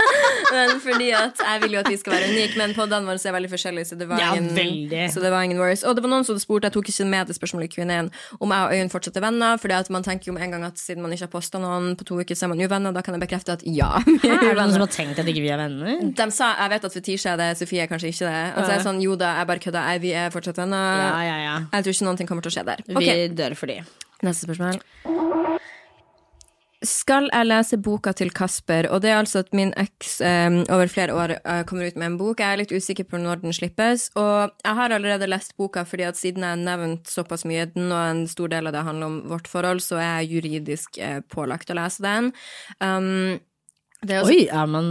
Men 0.50 0.80
fordi 0.82 1.10
at 1.14 1.38
jeg 1.38 1.62
vil 1.62 1.76
jo 1.76 1.80
at 1.82 1.88
vi 1.90 1.98
skal 2.00 2.14
være 2.16 2.30
unike, 2.32 2.58
men 2.58 2.72
podene 2.74 3.06
våre 3.06 3.22
er 3.22 3.34
veldig 3.36 3.50
forskjellige, 3.52 3.90
så 3.92 3.98
det 4.00 4.08
var 4.10 4.18
Ja, 4.18 4.32
ingen, 4.34 4.50
veldig. 4.56 5.04
så 5.14 5.22
det 5.22 5.30
var 5.30 5.44
ingen 5.46 5.60
worries. 5.62 5.84
Og 5.86 5.94
det 5.94 6.02
var 6.02 6.10
noen 6.10 6.26
som 6.26 6.38
spurte, 6.42 6.66
jeg 6.66 6.74
tok 6.74 6.90
ikke 6.90 7.06
med 7.06 7.30
det 7.30 7.36
spørsmålet 7.36 7.70
i 7.70 7.74
Q&A-en, 7.76 8.10
om 8.40 8.54
jeg 8.54 8.64
og 8.66 8.74
Øyunn 8.74 8.90
fortsatt 8.90 9.20
er 9.20 9.24
venner, 9.28 9.60
fordi 9.62 9.76
at 9.78 9.90
man 9.94 10.06
tenker 10.06 10.30
jo 10.30 10.34
med 10.34 10.42
en 10.48 10.56
gang 10.56 10.64
at 10.66 10.80
siden 10.80 11.04
man 11.04 11.14
ikke 11.14 11.28
har 11.28 11.32
posta 11.34 11.60
noen 11.62 11.94
på 11.98 12.06
to 12.08 12.18
uker, 12.18 12.34
så 12.34 12.48
er 12.48 12.52
man 12.54 12.62
jo 12.64 12.68
venner, 12.72 12.94
da 12.96 13.04
kan 13.06 13.14
jeg 13.14 13.22
bekrefte 13.22 13.54
at 13.54 13.62
ja. 13.66 13.92
vi 14.06 14.26
Er 14.26 14.42
det 14.42 14.56
noen 14.58 14.74
som 14.74 14.84
har 14.86 14.92
tenkt 14.94 15.22
at 15.22 15.30
ikke 15.30 15.44
vi 15.44 15.52
er 15.54 15.60
venner? 15.62 16.02
De 16.18 16.28
sa, 16.34 16.50
jeg 16.58 16.74
vet 16.74 16.88
at 16.90 16.98
Fetisha 16.98 17.34
er 17.36 17.42
det, 17.44 17.50
Sofie 17.60 17.84
er 17.86 17.90
kanskje 17.90 18.10
ikke 18.10 18.26
det. 18.26 18.42
Altså, 18.56 18.70
jeg 18.72 18.80
er 18.80 18.86
sånn, 18.88 19.00
jo 19.04 19.14
da, 19.20 19.36
jeg 19.38 19.50
bare 19.52 19.64
kødda, 19.68 19.86
vi 20.02 20.14
er 20.18 20.34
fortsatt 20.34 20.58
venner. 20.58 21.04
Ja, 21.06 21.22
ja, 21.28 21.38
ja. 21.44 21.56
Jeg 21.76 21.86
tror 21.86 21.94
ikke 21.94 22.08
noen 22.10 22.20
ting 22.20 22.30
kommer 22.30 22.39
til 22.44 22.52
å 22.52 22.56
skje 22.58 22.68
der. 22.68 22.84
Okay. 22.88 23.26
Vi 23.28 23.34
dør 23.40 23.56
for 23.58 23.72
de. 23.72 23.80
Neste 24.26 24.48
spørsmål. 24.48 24.80
Skal 26.80 27.26
jeg 27.28 27.44
lese 27.44 27.76
boka 27.76 28.14
til 28.16 28.30
Kasper? 28.32 28.86
Og 28.88 29.02
det 29.04 29.10
er 29.12 29.18
altså 29.18 29.42
at 29.42 29.50
min 29.52 29.68
eks 29.76 30.14
um, 30.24 30.62
over 30.72 30.88
flere 30.88 31.12
år 31.12 31.34
uh, 31.44 31.58
kommer 31.68 31.90
ut 31.90 31.98
med 32.00 32.06
en 32.08 32.16
bok. 32.16 32.40
Jeg 32.40 32.54
er 32.56 32.60
litt 32.62 32.72
usikker 32.72 33.04
på 33.04 33.20
når 33.20 33.42
den 33.42 33.52
slippes. 33.52 34.06
Og 34.16 34.54
jeg 34.64 34.78
har 34.78 34.94
allerede 34.96 35.28
lest 35.28 35.52
boka, 35.60 35.84
fordi 35.84 36.06
at 36.08 36.16
siden 36.16 36.46
jeg 36.46 36.54
har 36.54 36.62
nevnt 36.62 37.12
såpass 37.12 37.44
mye 37.44 37.66
den, 37.74 37.90
og 37.92 38.00
en 38.00 38.22
stor 38.32 38.48
del 38.54 38.70
av 38.70 38.72
det 38.78 38.86
handler 38.86 39.12
om 39.12 39.18
vårt 39.28 39.50
forhold, 39.52 39.84
så 39.84 40.00
er 40.00 40.22
jeg 40.22 40.38
juridisk 40.38 40.96
uh, 41.04 41.18
pålagt 41.28 41.68
å 41.68 41.76
lese 41.76 42.06
den. 42.06 42.32
Um, 42.80 43.36
det 44.00 44.16
er 44.16 44.24
også, 44.24 44.38
Oi, 44.38 44.46
er 44.48 44.72
man 44.72 44.90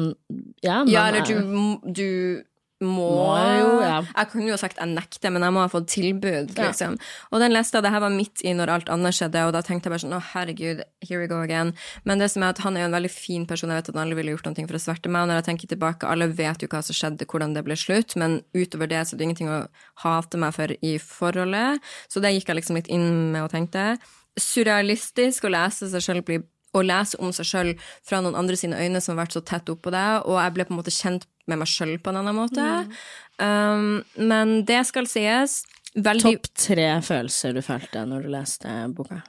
Ja, 0.61 0.83
man 0.83 0.93
ja, 0.93 1.07
eller 1.09 1.23
er- 1.23 1.25
du, 1.25 1.89
du 1.89 2.43
må, 2.79 3.07
Må 3.11 3.33
jo, 3.59 3.71
ja. 3.83 3.97
Jeg 4.07 4.29
kunne 4.31 4.47
jo 4.53 4.57
sagt 4.59 4.77
jeg 4.79 4.87
nekter, 4.93 5.33
men 5.35 5.43
jeg 5.43 5.51
må 5.51 5.59
ha 5.65 5.67
fått 5.67 5.89
tilbud, 5.91 6.53
Ja. 6.55 6.69
liksom. 6.69 6.95
Og 7.31 7.41
den 7.43 7.51
leste 7.51 7.75
jeg, 7.75 7.83
det 7.83 7.91
her 7.91 7.99
var 7.99 8.13
midt 8.13 8.39
i 8.47 8.53
når 8.55 8.71
alt 8.71 8.89
annet 8.89 9.17
skjedde, 9.17 9.41
og 9.47 9.51
da 9.53 9.61
tenkte 9.61 9.89
jeg 9.89 9.93
bare 9.95 10.03
sånn 10.05 10.15
å 10.15 10.21
herregud, 10.31 10.83
here 11.03 11.19
we 11.19 11.27
go 11.27 11.41
again. 11.43 11.73
Men 12.05 12.19
det 12.23 12.31
som 12.31 12.43
er 12.43 12.53
at 12.55 12.61
han 12.63 12.77
er 12.77 12.85
jo 12.85 12.91
en 12.91 12.95
veldig 12.95 13.11
fin 13.11 13.45
person, 13.45 13.69
jeg 13.69 13.81
vet 13.81 13.89
at 13.89 13.95
han 13.95 14.03
aldri 14.05 14.15
ville 14.21 14.31
gjort 14.37 14.47
noe 14.47 14.67
for 14.69 14.79
å 14.79 14.83
sverte 14.85 15.11
meg, 15.11 15.21
og 15.21 15.27
når 15.27 15.41
jeg 15.41 15.47
tenker 15.49 15.67
tilbake, 15.75 16.07
alle 16.07 16.29
vet 16.31 16.63
jo 16.63 16.69
hva 16.71 16.81
som 16.81 16.95
skjedde, 16.95 17.27
hvordan 17.27 17.53
det 17.53 17.65
ble 17.67 17.75
slutt, 17.75 18.15
men 18.15 18.39
utover 18.55 18.87
det 18.87 19.03
så 19.07 19.15
er 19.15 19.17
det 19.19 19.27
ingenting 19.27 19.51
å 19.51 19.59
hate 20.05 20.37
meg 20.39 20.55
for 20.55 20.71
i 20.79 20.93
forholdet. 21.03 21.83
Så 22.07 22.23
det 22.23 22.31
gikk 22.37 22.47
jeg 22.47 22.61
liksom 22.61 22.79
litt 22.79 22.87
inn 22.87 23.31
med 23.33 23.43
og 23.43 23.51
tenkte. 23.51 23.97
Surrealistisk 24.39 25.43
å 25.47 25.51
lese 25.53 25.89
seg 25.91 26.01
sjøl 26.05 26.23
bli 26.23 26.39
å 26.77 26.83
lese 26.85 27.17
om 27.17 27.31
seg 27.33 27.47
sjøl 27.49 27.71
fra 28.05 28.19
noen 28.21 28.37
andre 28.37 28.55
sine 28.59 28.77
øyne 28.77 29.01
som 29.01 29.15
har 29.17 29.23
vært 29.25 29.33
så 29.39 29.41
tett 29.41 29.71
oppå 29.73 29.89
deg, 29.89 30.21
og 30.29 30.37
jeg 30.37 30.53
ble 30.53 30.65
på 30.69 30.75
en 30.75 30.77
måte 30.77 30.93
kjent 30.93 31.25
med 31.49 31.61
meg 31.63 31.71
sjøl 31.71 31.97
på 32.01 32.13
en 32.13 32.21
annen 32.21 32.37
måte. 32.37 32.69
Um, 33.41 33.99
men 34.15 34.61
det 34.69 34.83
skal 34.89 35.09
sies. 35.09 35.63
Veldig 35.97 36.37
Topp 36.37 36.49
tre 36.59 36.87
følelser 37.01 37.57
du 37.57 37.63
følte 37.65 38.05
når 38.05 38.27
du 38.27 38.33
leste 38.37 38.77
boka? 38.95 39.23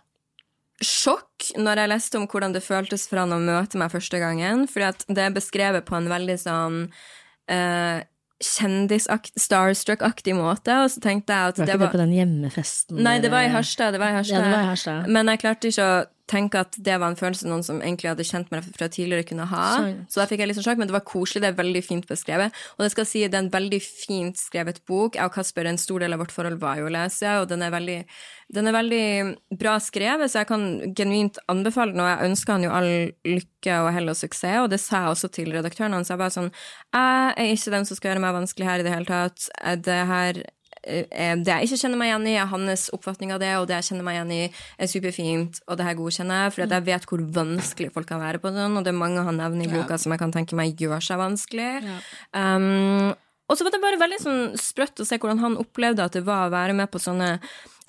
sjokk 0.81 1.51
når 1.61 1.83
jeg 1.83 1.91
leste 1.93 2.19
om 2.19 2.27
hvordan 2.29 2.55
det 2.57 2.63
føltes 2.65 3.07
for 3.09 3.21
han 3.23 3.35
å 3.37 3.41
møte 3.43 3.79
meg 3.81 3.93
første 3.93 4.21
gangen, 4.21 4.67
For 4.71 4.79
det 5.09 5.27
er 5.27 5.35
beskrevet 5.35 5.85
på 5.89 5.97
en 5.99 6.09
veldig 6.11 6.39
sånn 6.41 6.79
uh, 7.53 7.99
kjendis-starstruck-aktig 8.41 10.35
måte, 10.37 10.73
og 10.81 10.89
så 10.93 11.03
tenkte 11.05 11.37
jeg 11.37 11.53
at 11.53 11.57
det 11.59 11.61
Var 11.61 11.67
det 11.67 11.73
ikke 11.75 11.79
det 11.79 11.85
var 11.85 11.97
på 11.97 12.03
den 12.05 12.17
hjemmefesten? 12.17 13.03
Nei, 13.05 13.19
det 13.21 13.31
var 13.33 13.43
i 13.45 13.53
Harstad. 13.53 13.93
Det 13.93 14.01
var 14.01 14.15
i 14.15 14.17
Harstad. 14.17 14.41
Ja, 14.41 14.73
det. 14.73 15.13
Men 15.13 15.25
jeg 15.33 15.43
klarte 15.45 15.69
ikke 15.69 15.85
å 15.85 16.01
tenke 16.31 16.61
at 16.63 16.77
det 16.79 16.97
var 17.03 17.11
en 17.11 17.19
følelse 17.19 17.49
noen 17.51 17.65
som 17.67 17.81
egentlig 17.83 18.13
hadde 18.13 18.27
kjent 18.27 18.51
meg 18.53 18.67
fra 18.77 18.89
tidligere, 18.93 19.27
kunne 19.29 19.49
ha. 19.51 19.65
Sånn. 19.77 19.97
Så 20.11 20.23
da 20.23 20.27
fikk 20.31 20.45
jeg 20.45 20.51
litt 20.51 20.59
sånn 20.61 20.67
sjokk, 20.69 20.81
men 20.81 20.91
det 20.91 20.95
var 20.97 21.07
koselig. 21.09 21.43
Det 21.45 21.51
er 21.51 21.59
veldig 21.59 21.83
fint 21.85 22.07
beskrevet. 22.09 22.61
Og 22.77 22.85
det 22.85 22.91
skal 22.95 23.09
si, 23.09 23.25
det 23.27 23.39
er 23.39 23.45
en 23.45 23.53
veldig 23.53 23.81
fint 23.85 24.39
skrevet 24.39 24.79
bok. 24.89 25.19
Jeg 25.19 25.27
og 25.27 25.35
Kasper, 25.35 25.69
en 25.69 25.81
stor 25.81 26.05
del 26.05 26.15
av 26.15 26.23
vårt 26.23 26.35
forhold 26.35 26.61
var 26.63 26.79
jo 26.81 26.87
å 26.89 26.95
lese, 26.95 27.35
og 27.43 27.49
den 27.51 27.65
er 27.67 27.75
veldig, 27.75 27.99
den 28.57 28.71
er 28.71 28.77
veldig 28.77 29.05
bra 29.61 29.77
skrevet, 29.83 30.31
så 30.31 30.43
jeg 30.43 30.51
kan 30.51 30.69
genuint 30.99 31.41
anbefale 31.51 31.95
den, 31.95 32.05
og 32.05 32.11
jeg 32.13 32.31
ønsker 32.31 32.57
han 32.57 32.69
jo 32.69 32.77
all 32.79 32.93
lykke 33.27 33.83
og 33.85 33.91
hell 33.97 34.15
og 34.15 34.19
suksess, 34.19 34.63
og 34.63 34.71
det 34.73 34.81
sa 34.83 35.05
jeg 35.05 35.17
også 35.17 35.33
til 35.35 35.53
redaktøren 35.55 35.99
hans. 35.99 36.13
Jeg 36.13 36.21
bare 36.21 36.35
sånn, 36.35 36.55
jeg 36.95 37.35
er 37.35 37.53
ikke 37.57 37.75
den 37.77 37.91
som 37.91 37.99
skal 37.99 38.13
gjøre 38.13 38.25
meg 38.25 38.39
vanskelig 38.39 38.71
her 38.71 38.83
i 38.83 38.87
det 38.87 38.95
hele 38.95 39.11
tatt. 39.11 39.51
Det 39.85 40.01
her 40.11 40.43
det 40.81 41.53
jeg 41.53 41.69
ikke 41.69 41.79
kjenner 41.83 42.01
meg 42.01 42.11
igjen 42.11 42.29
i, 42.31 42.37
er 42.41 42.51
hans 42.51 42.87
oppfatning 42.97 43.35
av 43.35 43.41
det, 43.43 43.51
og 43.61 43.67
det 43.69 43.79
jeg 43.79 43.91
kjenner 43.91 44.07
meg 44.07 44.19
igjen 44.19 44.35
i, 44.37 44.43
er 44.81 44.91
superfint, 44.91 45.63
og 45.69 45.81
det 45.81 45.89
her 45.89 45.99
godkjenner 45.99 46.45
jeg, 46.45 46.55
for 46.55 46.65
jeg 46.65 46.87
vet 46.91 47.09
hvor 47.11 47.25
vanskelig 47.41 47.91
folk 47.97 48.09
kan 48.09 48.23
være 48.23 48.41
på 48.43 48.53
sånn, 48.55 48.79
og 48.79 48.87
det 48.87 48.95
er 48.95 49.01
mange 49.01 49.25
han 49.27 49.41
nevner 49.41 49.69
i 49.69 49.73
boka 49.73 49.99
som 50.01 50.15
jeg 50.15 50.23
kan 50.23 50.33
tenke 50.35 50.59
meg 50.59 50.81
gjør 50.81 51.05
seg 51.05 51.21
vanskelig. 51.21 51.73
Um, 52.33 53.13
og 53.51 53.59
så 53.59 53.67
var 53.67 53.75
det 53.75 53.83
bare 53.83 53.99
veldig 53.99 54.21
sånn 54.23 54.43
sprøtt 54.61 55.03
å 55.03 55.07
se 55.09 55.19
hvordan 55.19 55.43
han 55.43 55.59
opplevde 55.59 56.05
at 56.07 56.15
det 56.15 56.23
var 56.27 56.47
å 56.47 56.55
være 56.55 56.77
med 56.79 56.91
på 56.93 57.03
sånne 57.03 57.33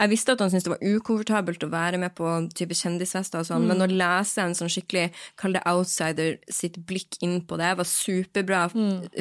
Jeg 0.01 0.09
visste 0.09 0.33
at 0.33 0.41
han 0.41 0.49
syntes 0.49 0.65
det 0.65 0.73
var 0.73 0.81
ukomfortabelt 0.81 1.63
å 1.65 1.69
være 1.69 1.99
med 2.01 2.15
på 2.17 2.29
type 2.57 2.73
kjendisfester 2.77 3.43
og 3.43 3.45
sånn, 3.45 3.67
men 3.69 3.83
å 3.85 3.87
lese 3.89 4.41
en 4.41 4.55
sånn 4.57 4.71
skikkelig, 4.71 5.11
kall 5.37 5.53
det 5.57 5.61
outsider, 5.69 6.39
sitt 6.49 6.79
blikk 6.89 7.19
inn 7.21 7.37
på 7.45 7.59
det, 7.61 7.69
var 7.77 7.87
superbra 7.87 8.63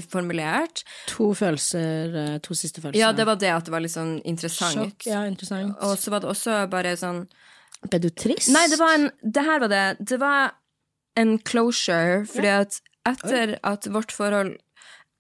formulert. 0.09 0.85
To 1.13 1.31
følelser, 1.37 2.17
eh, 2.23 2.39
to 2.45 2.57
siste 2.57 2.81
følelser. 2.81 3.03
Ja, 3.03 3.13
det 3.13 3.29
var 3.29 3.37
det 3.37 3.53
at 3.53 3.69
det 3.69 3.75
var 3.75 3.85
litt 3.85 3.97
sånn 3.97 4.17
interessant. 4.25 4.79
Sjokk, 4.79 5.11
ja, 5.11 5.27
interessant. 5.29 5.77
Og 5.85 5.99
så 6.01 6.15
var 6.15 6.25
det 6.25 6.33
også 6.33 6.63
bare 6.73 6.97
sånn 7.01 7.27
Ble 7.81 7.97
du 7.97 8.11
trist? 8.13 8.51
Nei, 8.53 8.67
det 8.69 8.77
var 8.77 8.93
en 8.93 9.07
Det 9.25 9.45
her 9.45 9.61
var 9.63 9.71
det. 9.73 9.85
Det 10.05 10.19
var 10.21 10.51
en 11.17 11.39
closure, 11.39 12.27
fordi 12.29 12.51
at 12.53 12.81
etter 13.09 13.59
at 13.65 13.87
vårt 13.89 14.13
forhold 14.13 14.59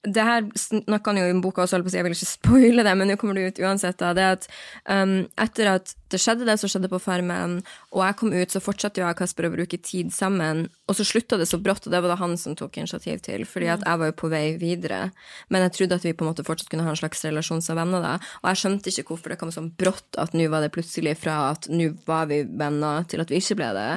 det 0.03 0.25
her 0.25 0.47
snakka 0.57 1.13
han 1.13 1.21
jo 1.21 1.29
i 1.29 1.41
boka 1.45 1.63
også, 1.63 1.81
jeg 1.93 2.05
vil 2.05 2.15
ikke 2.15 2.29
spoile 2.29 2.85
det, 2.87 2.93
men 2.97 3.11
nå 3.11 3.17
kommer 3.21 3.37
det 3.37 3.51
ut 3.51 3.61
uansett. 3.61 4.01
Det 4.01 4.25
at 4.25 4.47
um, 4.89 5.27
Etter 5.41 5.75
at 5.75 5.95
det 6.11 6.21
skjedde 6.21 6.49
det 6.49 6.57
som 6.61 6.73
skjedde 6.73 6.89
på 6.89 7.03
Farmen, 7.03 7.61
og 7.93 8.05
jeg 8.07 8.17
kom 8.17 8.33
ut, 8.33 8.51
så 8.53 8.63
fortsatte 8.65 9.03
jeg 9.03 9.09
og 9.09 9.19
Kasper 9.21 9.51
å 9.51 9.53
bruke 9.53 9.77
tid 9.77 10.15
sammen. 10.15 10.69
Og 10.90 10.96
så 10.98 11.07
slutta 11.07 11.38
det 11.38 11.46
så 11.46 11.61
brått, 11.62 11.87
og 11.87 11.94
det 11.94 12.00
var 12.03 12.11
det 12.11 12.18
han 12.18 12.35
som 12.40 12.57
tok 12.59 12.81
initiativ 12.81 13.20
til, 13.22 13.44
fordi 13.46 13.68
at 13.70 13.85
jeg 13.87 14.00
var 14.00 14.11
jo 14.11 14.16
på 14.18 14.31
vei 14.33 14.44
videre. 14.59 15.00
Men 15.48 15.62
jeg 15.68 15.74
trodde 15.76 16.00
at 16.00 16.07
vi 16.07 16.14
på 16.18 16.26
en 16.26 16.31
måte 16.33 16.44
fortsatt 16.46 16.72
kunne 16.72 16.87
ha 16.87 16.90
en 16.90 16.98
slags 16.98 17.22
relasjon 17.29 17.62
som 17.62 17.79
venner, 17.79 18.03
da. 18.03 18.16
Og 18.42 18.50
jeg 18.50 18.62
skjønte 18.64 18.90
ikke 18.90 19.07
hvorfor 19.12 19.35
det 19.35 19.38
kom 19.38 19.55
sånn 19.55 19.70
brått 19.79 20.18
at 20.18 20.35
nå 20.35 20.48
var 20.50 20.64
det 20.64 20.72
plutselig 20.74 21.14
fra 21.22 21.37
at 21.53 21.70
nå 21.70 21.92
var 22.09 22.26
vi 22.33 22.42
venner, 22.42 23.07
til 23.11 23.22
at 23.22 23.31
vi 23.31 23.38
ikke 23.38 23.61
ble 23.61 23.70
det. 23.79 23.88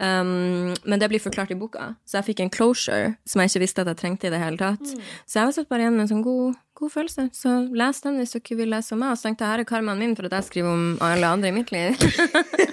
Um, 0.00 0.72
men 0.88 1.02
det 1.02 1.10
blir 1.12 1.22
forklart 1.22 1.52
i 1.52 1.60
boka, 1.60 1.92
så 2.08 2.20
jeg 2.20 2.30
fikk 2.32 2.44
en 2.46 2.54
closure 2.54 3.14
som 3.28 3.42
jeg 3.42 3.52
ikke 3.52 3.64
visste 3.66 3.84
at 3.84 3.92
jeg 3.92 4.00
trengte 4.00 4.30
i 4.30 4.32
det 4.32 4.40
hele 4.40 4.60
tatt. 4.60 4.96
Så 5.28 5.42
jeg 5.42 5.50
var 5.50 5.56
satt 5.56 5.68
bare 5.68 5.84
igjen 5.84 5.98
med 5.98 6.06
en 6.06 6.12
sånn 6.14 6.24
god, 6.24 6.56
god 6.80 6.92
følelse. 6.94 7.26
Så 7.36 7.52
les 7.76 8.00
den 8.04 8.18
hvis 8.20 8.34
dere 8.36 8.56
vil 8.58 8.72
lese 8.72 8.94
om 8.96 9.02
meg. 9.02 9.12
Og 9.12 9.20
så 9.20 9.28
tenkte 9.28 9.44
jeg 9.44 9.54
her 9.54 9.62
er 9.64 9.68
karmaen 9.68 10.00
min 10.00 10.16
for 10.18 10.28
at 10.28 10.36
jeg 10.38 10.48
skriver 10.48 10.72
om 10.72 10.84
alle 11.04 11.28
andre 11.28 11.50
i 11.50 11.54
mitt 11.54 11.72
liv. 11.74 11.96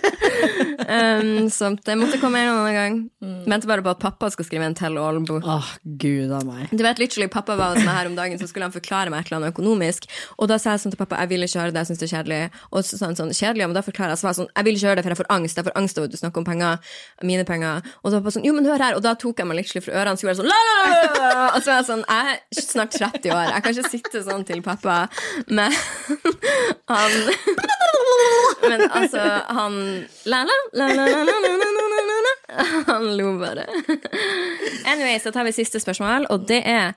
um, 0.98 1.48
så 1.54 1.72
det 1.86 1.98
måtte 2.00 2.20
komme 2.22 2.42
en 2.42 2.52
annen 2.54 2.78
gang. 2.78 2.98
Mm. 3.24 3.40
Venter 3.52 3.70
bare 3.70 3.84
på 3.86 3.94
at 3.94 4.02
pappa 4.02 4.30
skal 4.34 4.48
skrive 4.48 4.68
en 4.68 4.78
tell 4.78 4.98
all-bok. 5.02 5.46
Åh, 5.46 5.72
gud 6.02 6.34
av 6.36 6.46
meg. 6.48 6.72
Du 6.72 6.84
vet, 6.86 7.02
literally, 7.02 7.30
Pappa 7.32 7.58
var 7.60 7.76
hos 7.76 7.84
meg 7.86 7.96
her 7.96 8.10
om 8.10 8.16
dagen, 8.18 8.40
så 8.40 8.48
skulle 8.50 8.68
han 8.68 8.76
forklare 8.76 9.12
meg 9.14 9.24
et 9.24 9.32
eller 9.32 9.42
annet 9.42 9.56
økonomisk. 9.56 10.08
Og 10.38 10.50
da 10.52 10.60
sa 10.62 10.76
jeg 10.76 10.86
sånn 10.86 10.96
til 10.96 11.02
pappa 11.02 11.20
jeg 11.24 11.32
vil 11.34 11.46
ikke 11.48 11.62
høre 11.62 11.76
det, 11.76 11.84
jeg 11.84 11.92
syns 11.92 12.02
det 12.02 12.08
er 12.08 12.14
kjedelig. 12.16 12.40
Og 12.72 12.86
så 12.88 13.00
sa 13.00 13.10
han 13.10 13.20
sånn, 13.20 13.34
kjedelig, 13.36 13.68
men 13.68 13.78
da 13.78 13.84
forklarer 13.86 14.16
jeg. 14.16 14.22
Så 14.24 14.34
sånn, 14.40 14.52
jeg 14.54 14.68
vil 14.68 14.80
ikke 14.80 14.92
høre 14.92 15.00
det, 15.00 15.06
for 15.06 15.16
jeg 15.16 15.22
får 15.22 15.32
angst. 15.38 15.60
Jeg 15.60 15.68
får 15.68 15.78
angst 15.82 16.00
av 16.00 16.08
at 16.08 16.16
du 16.16 16.20
snakker 16.22 16.44
om 16.44 16.48
penger, 16.48 16.94
mine 17.28 17.48
penger. 17.48 17.92
Og 18.02 18.10
så 18.10 18.16
var 18.18 18.24
pappa 18.24 18.36
sånn, 18.38 18.48
jo, 18.48 18.56
men 18.58 18.70
hør 18.70 18.86
her. 18.88 18.98
Og 19.00 19.06
da 19.06 19.16
tok 19.20 19.44
jeg 19.44 19.50
meg 19.50 19.62
literally 19.62 19.84
fra 19.86 19.98
ørene, 20.02 20.20
så 20.20 20.28
gjorde 20.28 20.36
jeg 20.36 20.42
sånn, 20.42 20.52
la, 20.52 20.62
la, 20.70 20.78
la, 20.78 20.92
la. 21.28 21.48
Og 21.50 21.60
så 21.60 21.74
var 21.74 21.82
jeg 21.82 21.90
sånn, 21.92 22.06
jeg 22.08 22.38
er 22.38 22.68
snart 22.68 22.98
30 22.98 23.36
år, 23.36 23.54
jeg 23.54 23.66
kan 23.66 23.76
ikke 23.76 23.92
sitte 23.98 24.22
sånn 24.26 24.46
til 24.48 24.62
pappa, 24.66 25.08
men 25.48 25.74
han 26.92 27.12
Men 28.68 28.84
altså, 28.90 29.22
han 29.54 29.76
Han 32.88 33.06
lo 33.18 33.34
bare. 33.40 33.66
Anyway, 34.88 35.20
så 35.20 35.32
tar 35.36 35.48
vi 35.48 35.52
siste 35.56 35.82
spørsmål, 35.84 36.30
og 36.34 36.48
det 36.50 36.62
er 36.66 36.96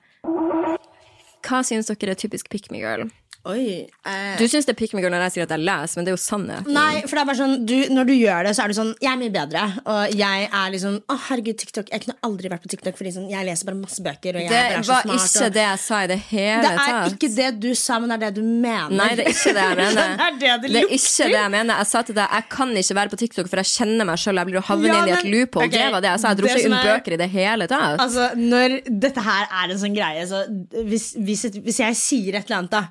Hva 1.41 1.61
syns 1.65 1.89
dere 1.91 2.15
er 2.15 2.19
typisk 2.21 2.49
pick 2.53 2.71
me 2.71 2.81
girl? 2.81 3.09
Oi. 3.49 3.87
Eh, 4.05 4.37
Du 4.37 4.43
syns 4.45 4.67
det 4.67 4.75
er 4.75 4.77
pick 4.77 4.91
me 4.93 5.01
girl 5.01 5.09
når 5.15 5.23
jeg 5.25 5.33
sier 5.33 5.45
at 5.47 5.53
jeg 5.55 5.63
leser, 5.65 5.97
men 5.97 6.05
det 6.05 6.11
er 6.11 6.13
jo 6.13 6.21
sannhet. 6.21 6.67
Nei, 6.69 7.01
for 7.07 7.17
det 7.17 7.21
er 7.23 7.27
bare 7.31 7.39
sånn 7.39 7.53
du, 7.65 7.73
Når 7.89 8.05
du 8.05 8.13
gjør 8.13 8.43
det, 8.45 8.51
så 8.53 8.61
er 8.63 8.69
du 8.69 8.75
sånn 8.77 8.91
Jeg 9.01 9.09
er 9.09 9.17
mye 9.17 9.33
bedre. 9.33 9.63
Og 9.89 10.13
jeg 10.19 10.43
er 10.51 10.67
liksom 10.75 10.99
Å, 11.09 11.15
herregud, 11.27 11.57
TikTok. 11.57 11.89
Jeg 11.89 12.03
kunne 12.03 12.17
aldri 12.27 12.51
vært 12.53 12.61
på 12.67 12.69
TikTok 12.75 12.99
fordi 12.99 13.13
sånn, 13.15 13.25
jeg 13.31 13.47
leser 13.47 13.65
bare 13.71 13.79
masse 13.79 14.03
bøker. 14.05 14.37
Og 14.37 14.43
jeg 14.45 14.51
Det 14.53 14.59
er 14.61 14.85
så 14.85 14.93
var 14.93 15.07
smart, 15.07 15.25
ikke 15.25 15.45
og... 15.47 15.55
det 15.57 15.63
jeg 15.65 15.81
sa 15.87 16.01
i 16.05 16.09
det 16.11 16.19
hele 16.27 16.61
tatt. 16.61 16.75
Det 16.77 16.85
er 16.85 16.93
tatt. 16.99 17.15
ikke 17.17 17.31
det 17.39 17.49
du 17.65 17.69
sa, 17.81 17.97
men 18.03 18.13
det 18.13 18.17
er 18.19 18.23
det 18.27 18.31
du 18.37 18.43
mener. 18.67 18.95
Nei, 19.01 19.09
det 19.17 19.25
er 19.25 19.31
ikke 19.33 19.55
det 19.57 19.65
jeg 19.65 19.79
mener. 19.81 20.13
det 20.43 20.51
er 20.51 20.61
det 20.61 20.69
det 20.69 20.73
Det 20.75 20.83
er 20.83 20.93
ikke 20.99 21.29
det 21.31 21.39
jeg 21.39 21.53
mener. 21.57 21.81
Jeg 21.81 21.89
sa 21.95 22.03
til 22.11 22.19
deg 22.21 22.35
jeg 22.37 22.47
kan 22.57 22.75
ikke 22.83 22.97
være 23.01 23.13
på 23.15 23.21
TikTok, 23.23 23.49
for 23.55 23.63
jeg 23.63 23.71
kjenner 23.73 24.09
meg 24.11 24.21
sjøl. 24.21 24.41
Jeg 24.43 24.51
blir 24.51 24.61
å 24.61 24.65
havne 24.69 24.91
Ja, 24.91 24.99
inn 25.01 25.09
i 25.09 25.15
et 25.17 25.25
loophole. 25.33 25.65
Okay. 25.65 25.81
Det 25.81 25.89
var 25.97 26.05
det 26.05 26.13
jeg 26.13 26.21
sa. 26.25 26.35
Jeg 26.35 26.41
dro 26.43 26.51
ikke 26.53 26.67
inn 26.69 26.77
er- 26.77 26.91
bøker 26.91 27.17
i 27.17 27.21
det 27.25 27.29
hele 27.33 27.67
tatt. 27.73 27.97
Altså, 28.05 28.29
når 28.37 28.77
dette 29.01 29.25
her 29.25 29.49
er 29.63 29.73
en 29.73 29.81
sånn 29.81 29.97
greie, 29.97 30.27
så 30.29 30.45
hvis, 30.85 31.15
hvis, 31.17 31.47
hvis 31.57 31.81
jeg 31.87 31.97
sier 31.97 32.37
et 32.37 32.45
eller 32.45 32.61
annet, 32.61 32.77
da 32.77 32.85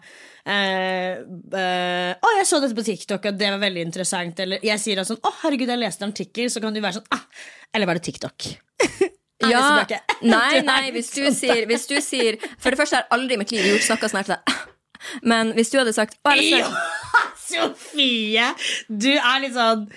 eh, 0.51 1.21
eh, 1.61 2.11
'Å, 2.15 2.33
jeg 2.39 2.49
så 2.49 2.61
dette 2.63 2.77
på 2.77 2.87
TikTok, 2.87 3.31
og 3.31 3.39
det 3.39 3.53
var 3.55 3.63
veldig 3.63 3.87
interessant.' 3.87 4.43
Eller 4.45 4.67
jeg 4.67 4.83
sier 4.83 5.01
da 5.01 5.07
sånn 5.07 5.21
'Å, 5.23 5.33
herregud, 5.45 5.71
jeg 5.71 5.83
leste 5.83 6.05
en 6.05 6.13
artikkel', 6.13 6.51
så 6.51 6.63
kan 6.63 6.75
du 6.75 6.81
være 6.83 6.99
sånn 6.99 7.09
ah, 7.15 7.25
Eller 7.75 7.87
var 7.87 8.01
det 8.01 8.07
TikTok? 8.09 8.51
Ja, 9.41 9.87
nei, 10.21 10.61
nei, 10.69 10.91
hvis 10.93 11.15
du, 11.15 11.23
sånn 11.25 11.37
sier, 11.39 11.65
hvis 11.65 11.87
du 11.89 11.97
sier 12.05 12.37
For 12.61 12.69
det 12.69 12.77
første 12.77 12.99
har 12.99 13.07
jeg 13.07 13.15
aldri 13.17 13.39
i 13.39 13.41
mitt 13.41 13.55
liv 13.55 13.71
gjort 13.71 13.87
snakka 13.87 14.11
sånn 14.11 14.21
her 14.21 14.29
til 14.29 14.37
deg. 14.37 14.59
Men 15.33 15.55
hvis 15.57 15.73
du 15.73 15.79
hadde 15.81 15.95
sagt 15.97 16.19
å, 16.29 16.35
jeg 16.37 16.67
Sofie! 17.51 18.51
Du 18.87 19.11
er 19.17 19.41
litt 19.41 19.57
sånn 19.57 19.89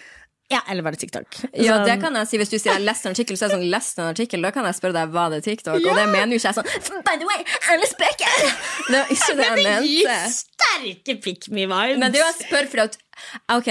Ja, 0.54 0.62
eller 0.70 0.86
var 0.86 0.96
det 0.96 1.02
TikTok? 1.04 1.40
Ja, 1.54 1.78
Sånn- 1.80 1.86
det 1.90 1.96
kan 2.04 2.18
jeg 2.20 2.30
si 2.30 2.38
Hvis 2.42 2.52
du 2.54 2.58
sier 2.60 2.76
jeg 2.78 2.86
leste 2.86 3.10
en 3.10 3.16
artikkel, 3.18 3.38
så 3.40 3.48
er 3.48 3.54
det 3.54 3.58
sånn, 3.58 3.70
leste 3.74 4.04
en 4.04 4.12
artikkel 4.14 4.46
Da 4.46 4.52
kan 4.56 4.68
jeg 4.70 4.78
spørre 4.78 4.96
deg, 5.00 5.14
var 5.16 5.34
det 5.34 5.42
TikTok? 5.48 5.80
Og 5.82 5.98
det 5.98 6.06
mener 6.12 6.36
jo 6.36 6.40
ikke 6.42 6.52
jeg 6.52 6.58
sånn 6.60 7.04
By 7.08 7.16
the 7.22 7.28
way, 7.30 7.42
alle 7.74 7.90
spøker! 7.90 8.38
Det 8.90 9.00
var 9.00 9.14
ikke 9.18 9.36
det 9.40 9.48
jeg 9.50 9.58
Men 9.58 9.64
det 9.64 9.90
gir 9.90 10.14
sterke 10.38 11.16
pick 11.24 11.50
me-vibes. 11.50 11.98
Men 12.00 12.12
det 12.14 12.20
er 12.22 12.26
jo 12.26 12.32
jeg 12.32 12.48
spør 12.48 12.70
fordi 12.74 12.88
at 12.88 12.98
Ok, 13.58 13.70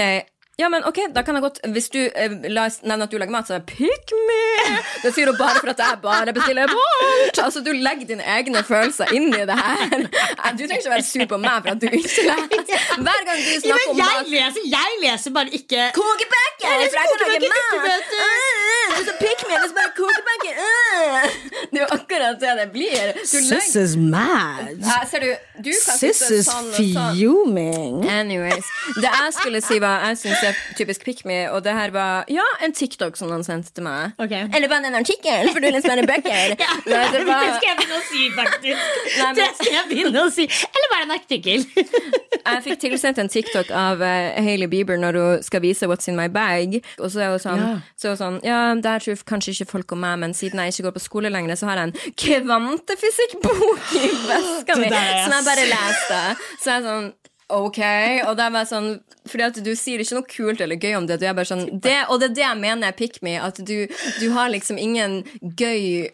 ja, 0.61 0.67
men 0.69 0.83
ok, 0.85 0.99
da 1.15 1.21
kan 1.25 1.33
jeg 1.35 1.41
godt 1.41 1.59
Hvis 1.73 1.87
du 1.89 1.97
eh, 1.99 2.29
nevner 2.29 3.03
at 3.07 3.11
du 3.11 3.17
lager 3.17 3.33
mat, 3.33 3.47
så 3.49 3.55
er 3.55 3.63
det 3.63 3.65
pick 3.73 4.11
me! 4.27 4.75
Det 5.03 5.11
sier 5.15 5.25
du 5.31 5.37
bare 5.39 5.57
for 5.59 5.71
at 5.73 5.79
jeg 5.81 5.97
bare 6.03 6.33
bestiller 6.35 6.69
bort. 6.69 7.39
Altså, 7.43 7.59
du 7.65 7.71
legger 7.73 8.05
dine 8.07 8.23
egne 8.35 8.61
følelser 8.63 9.09
inn 9.17 9.27
i 9.33 9.41
det 9.49 9.57
her. 9.57 10.05
Du 10.53 10.61
trenger 10.61 10.77
ikke 10.77 10.93
være 10.93 11.05
sur 11.07 11.25
på 11.33 11.39
meg 11.41 11.57
for 11.65 11.73
at 11.73 11.81
du 11.81 11.87
ikke 11.89 12.27
leser. 12.27 12.85
Hver 13.07 13.25
gang 13.27 13.41
du 13.41 13.53
snakker 13.65 13.89
om 13.91 13.97
jeg 13.97 14.13
mat 14.13 14.29
leser, 14.35 14.67
jeg 14.75 14.99
leser 15.03 15.35
bare 15.35 15.49
ikke 15.59 15.87
Kokebøker! 15.97 16.69
Jeg 16.69 16.91
For 16.93 16.99
jeg 17.01 17.07
kan 17.11 17.33
lage 17.33 17.49
mat! 17.53 18.13
Uh, 18.13 18.93
Du 18.93 19.01
så 19.09 19.15
pick 19.19 19.43
me, 19.47 19.51
jeg 19.55 19.61
leser 19.65 19.77
bare 19.79 19.91
kokebøker! 19.97 20.53
Uh. 20.61 21.27
Det 21.73 21.81
er 21.81 21.83
jo 21.83 21.89
akkurat 21.97 22.39
det 22.43 22.53
det 22.61 22.67
blir. 22.71 23.11
Legger 23.33 23.83
is 23.83 23.95
mad. 23.97 24.71
Ja, 24.85 24.99
Ser 25.09 25.25
du, 25.25 25.29
du 25.65 25.71
Sis 25.73 26.21
is 26.29 26.47
sånn 26.47 26.69
sånn. 26.69 27.17
fuming. 27.17 28.03
Anyways. 28.13 28.69
Det 29.01 29.09
jeg 29.09 29.33
skulle 29.39 29.61
si, 29.65 29.79
var 29.81 30.05
jeg 30.07 30.19
syns 30.21 30.42
det 30.43 30.49
er 30.51 30.59
typisk 30.77 31.05
pick 31.07 31.23
me, 31.29 31.37
og 31.51 31.63
det 31.65 31.73
her 31.77 31.93
var 31.95 32.27
ja, 32.31 32.43
en 32.65 32.73
TikTok 32.75 33.15
som 33.19 33.31
han 33.31 33.43
sendte 33.47 33.71
til 33.77 33.85
meg. 33.87 34.13
Okay. 34.21 34.45
Eller 34.53 34.67
var 34.71 34.83
det 34.83 34.91
en 34.91 34.99
artikkel, 34.99 35.49
for 35.55 35.63
du 35.63 35.69
leser 35.71 35.93
bare 35.93 36.05
bøker? 36.09 36.55
Nei, 36.91 37.03
det 37.15 37.23
var, 37.27 37.47
skal 37.57 37.69
jeg 37.69 37.77
begynne 37.79 37.97
å 37.97 38.03
si, 38.09 38.23
faktisk. 38.35 38.91
Nei, 39.17 39.29
men- 39.29 39.39
Det 39.39 39.47
skal 39.61 39.73
jeg 39.77 39.89
begynne 39.93 40.25
å 40.27 40.31
si. 40.35 40.47
Eller 40.69 40.91
bare 40.93 41.07
en 41.07 41.15
artikkel. 41.15 41.65
jeg 42.49 42.63
fikk 42.67 42.79
tilsendt 42.83 43.21
en 43.23 43.31
TikTok 43.31 43.71
av 43.71 44.03
uh, 44.03 44.09
Hailey 44.43 44.67
Bieber 44.71 44.99
når 44.99 45.19
hun 45.21 45.43
skal 45.47 45.63
vise 45.63 45.87
What's 45.87 46.09
in 46.11 46.19
my 46.19 46.27
bag. 46.27 46.79
Og 46.99 47.07
så 47.13 47.23
er 47.23 47.33
hun 47.33 47.43
sånn, 47.43 47.63
Ja. 47.63 47.73
så 47.99 48.15
sånn 48.19 48.39
Ja, 48.43 48.59
der 48.75 48.99
tror 49.03 49.23
kanskje 49.29 49.55
ikke 49.55 49.69
folk 49.77 49.95
om 49.95 50.03
meg, 50.03 50.19
men 50.25 50.33
siden 50.35 50.59
jeg 50.59 50.73
ikke 50.75 50.89
går 50.89 50.97
på 50.97 51.05
skole 51.07 51.31
lenger, 51.31 51.55
så 51.59 51.69
har 51.71 51.79
jeg 51.79 51.93
en 51.93 52.17
kvantefysikkbok 52.25 53.93
i 53.99 54.07
veska 54.29 54.75
mi 54.81 54.89
Det 54.91 55.03
som 55.23 55.35
jeg 55.37 55.45
bare 55.47 55.67
leste. 55.71 56.21
Så 56.59 56.71
jeg 56.73 56.75
er 56.81 56.87
sånn 56.89 57.11
Ok, 57.51 57.79
og 58.23 58.37
det 58.37 58.45
er 58.45 58.53
bare 58.55 58.67
sånn 58.69 58.89
Fordi 59.27 59.43
at 59.45 59.57
du 59.65 59.71
sier 59.75 59.99
ikke 59.99 60.15
noe 60.15 60.29
kult 60.31 60.61
eller 60.63 60.79
gøy 60.79 60.95
om 60.97 61.07
det. 61.09 61.19
Du 61.21 61.25
er 61.27 61.35
bare 61.35 61.49
sånn 61.49 61.65
det, 61.83 61.97
Og 62.09 62.19
det 62.21 62.31
er 62.31 62.35
det 62.39 62.45
jeg 62.45 62.59
mener 62.61 62.87
er 62.87 62.97
pick 62.97 63.21
me. 63.25 63.35
At 63.39 63.59
du, 63.59 63.87
du 64.19 64.27
har 64.35 64.51
liksom 64.53 64.79
ingen 64.79 65.21
gøy 65.59 66.09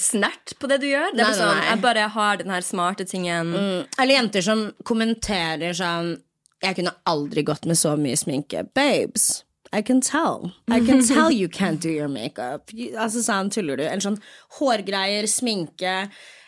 snert 0.00 0.54
på 0.60 0.68
det 0.70 0.78
du 0.80 0.86
gjør. 0.88 1.10
Det 1.12 1.20
er 1.20 1.26
bare 1.28 1.40
sånn. 1.40 1.64
Jeg 1.68 1.80
bare 1.82 2.06
har 2.14 2.38
den 2.40 2.52
her 2.54 2.64
smarte 2.64 3.04
tingen. 3.08 3.52
Eller 3.98 4.16
jenter 4.16 4.44
som 4.44 4.68
kommenterer 4.88 5.76
sånn 5.76 6.16
Jeg 6.64 6.78
kunne 6.78 6.94
aldri 7.04 7.44
gått 7.44 7.66
med 7.68 7.76
så 7.76 7.92
mye 8.00 8.16
sminke. 8.16 8.64
Babes. 8.74 9.44
I 9.76 9.82
can 9.82 10.00
tell. 10.00 10.52
I 10.72 10.80
can 10.80 11.02
tell 11.10 11.30
you 11.30 11.48
can't 11.48 11.82
do 11.82 11.90
your 11.90 12.08
makeup. 12.08 12.70
Altså 12.96 13.20
sånn 13.26 13.50
tuller 13.52 13.76
du. 13.76 13.84
Eller 13.84 14.04
sånn 14.04 14.20
hårgreier, 14.58 15.28
sminke, 15.28 16.06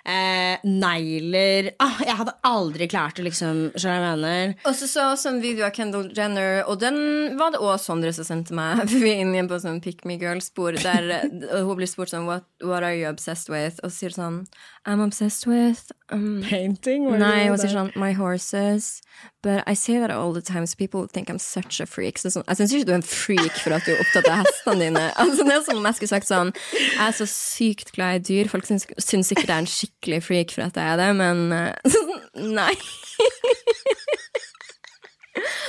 eh, 0.08 0.64
negler 0.64 1.70
ah, 1.82 2.00
Jeg 2.04 2.16
hadde 2.20 2.34
aldri 2.46 2.88
klart 2.90 3.18
det, 3.18 3.26
liksom. 3.28 3.60
Skjønner 3.76 4.04
jeg 4.04 4.18
mener? 4.22 4.54
Og 4.68 4.76
så 4.78 4.88
så 4.88 5.30
en 5.30 5.40
video 5.42 5.66
av 5.66 5.74
Kendall 5.76 6.10
Jenner, 6.16 6.62
og 6.66 6.80
den 6.82 6.98
var 7.38 7.52
det 7.54 7.60
også 7.62 7.92
Sondre 7.92 8.12
som 8.16 8.26
sendte 8.26 8.56
meg. 8.56 8.82
Vi 8.90 9.04
er 9.06 9.22
inne 9.22 9.36
igjen 9.36 9.50
på 9.50 9.60
sånn 9.62 9.82
pick 9.84 10.04
me 10.08 10.18
girl-spor, 10.20 10.78
der 10.82 11.28
hun 11.66 11.76
blir 11.78 11.88
spurt 11.90 12.12
sånn 12.12 12.26
what, 12.28 12.48
what 12.64 12.82
are 12.82 12.96
you 12.96 13.08
obsessed 13.08 13.52
with? 13.52 13.78
Og 13.82 13.92
så 13.92 14.04
sier 14.04 14.16
sånn 14.16 14.42
I'm 14.88 15.02
obsessed 15.04 15.46
with 15.46 15.92
um, 16.12 16.42
Painting? 16.46 17.06
Nei, 17.20 17.48
hun 17.48 17.60
sier 17.60 17.74
sånn 17.74 17.92
My 17.98 18.14
horses. 18.16 18.98
But 19.42 19.62
I 19.70 19.74
say 19.74 19.98
that 19.98 20.10
all 20.10 20.32
the 20.32 20.42
time, 20.42 20.66
so 20.66 20.74
people 20.76 21.06
think 21.06 21.28
I'm 21.30 21.38
such 21.38 21.80
a 21.80 21.86
freak. 21.86 22.18
Så 22.18 22.32
sånn, 22.34 22.46
jeg 22.48 22.58
syns 22.58 22.74
ikke 22.74 22.88
du 22.88 22.92
er 22.94 22.98
en 22.98 23.06
freak 23.06 23.60
for 23.62 23.76
at 23.76 23.86
du 23.86 23.92
er 23.94 24.02
opptatt 24.02 24.26
av 24.30 24.42
hestene 24.42 24.88
dine. 24.88 25.04
Altså, 25.28 25.44
det 25.44 25.54
er 25.54 25.62
som 25.66 25.78
om 25.78 25.86
jeg 25.86 25.98
skulle 25.98 26.10
sagt 26.10 26.28
sånn 26.28 26.50
Jeg 26.72 27.04
er 27.04 27.14
så 27.16 27.26
sykt 27.28 27.90
glad 27.94 28.18
i 28.18 28.24
dyr. 28.28 28.50
Folk 28.50 28.66
syns, 28.68 28.86
syns 29.02 29.30
sikkert 29.30 29.50
jeg 29.50 29.56
er 29.56 29.64
en 29.64 29.70
skikkelig 29.70 29.97
freak 30.24 30.52
for 30.54 30.62
at 30.66 30.76
jeg 30.78 30.94
er 30.94 30.96
det, 31.00 31.08
men 31.18 31.52
eh, 31.52 31.98
nei. 32.58 32.74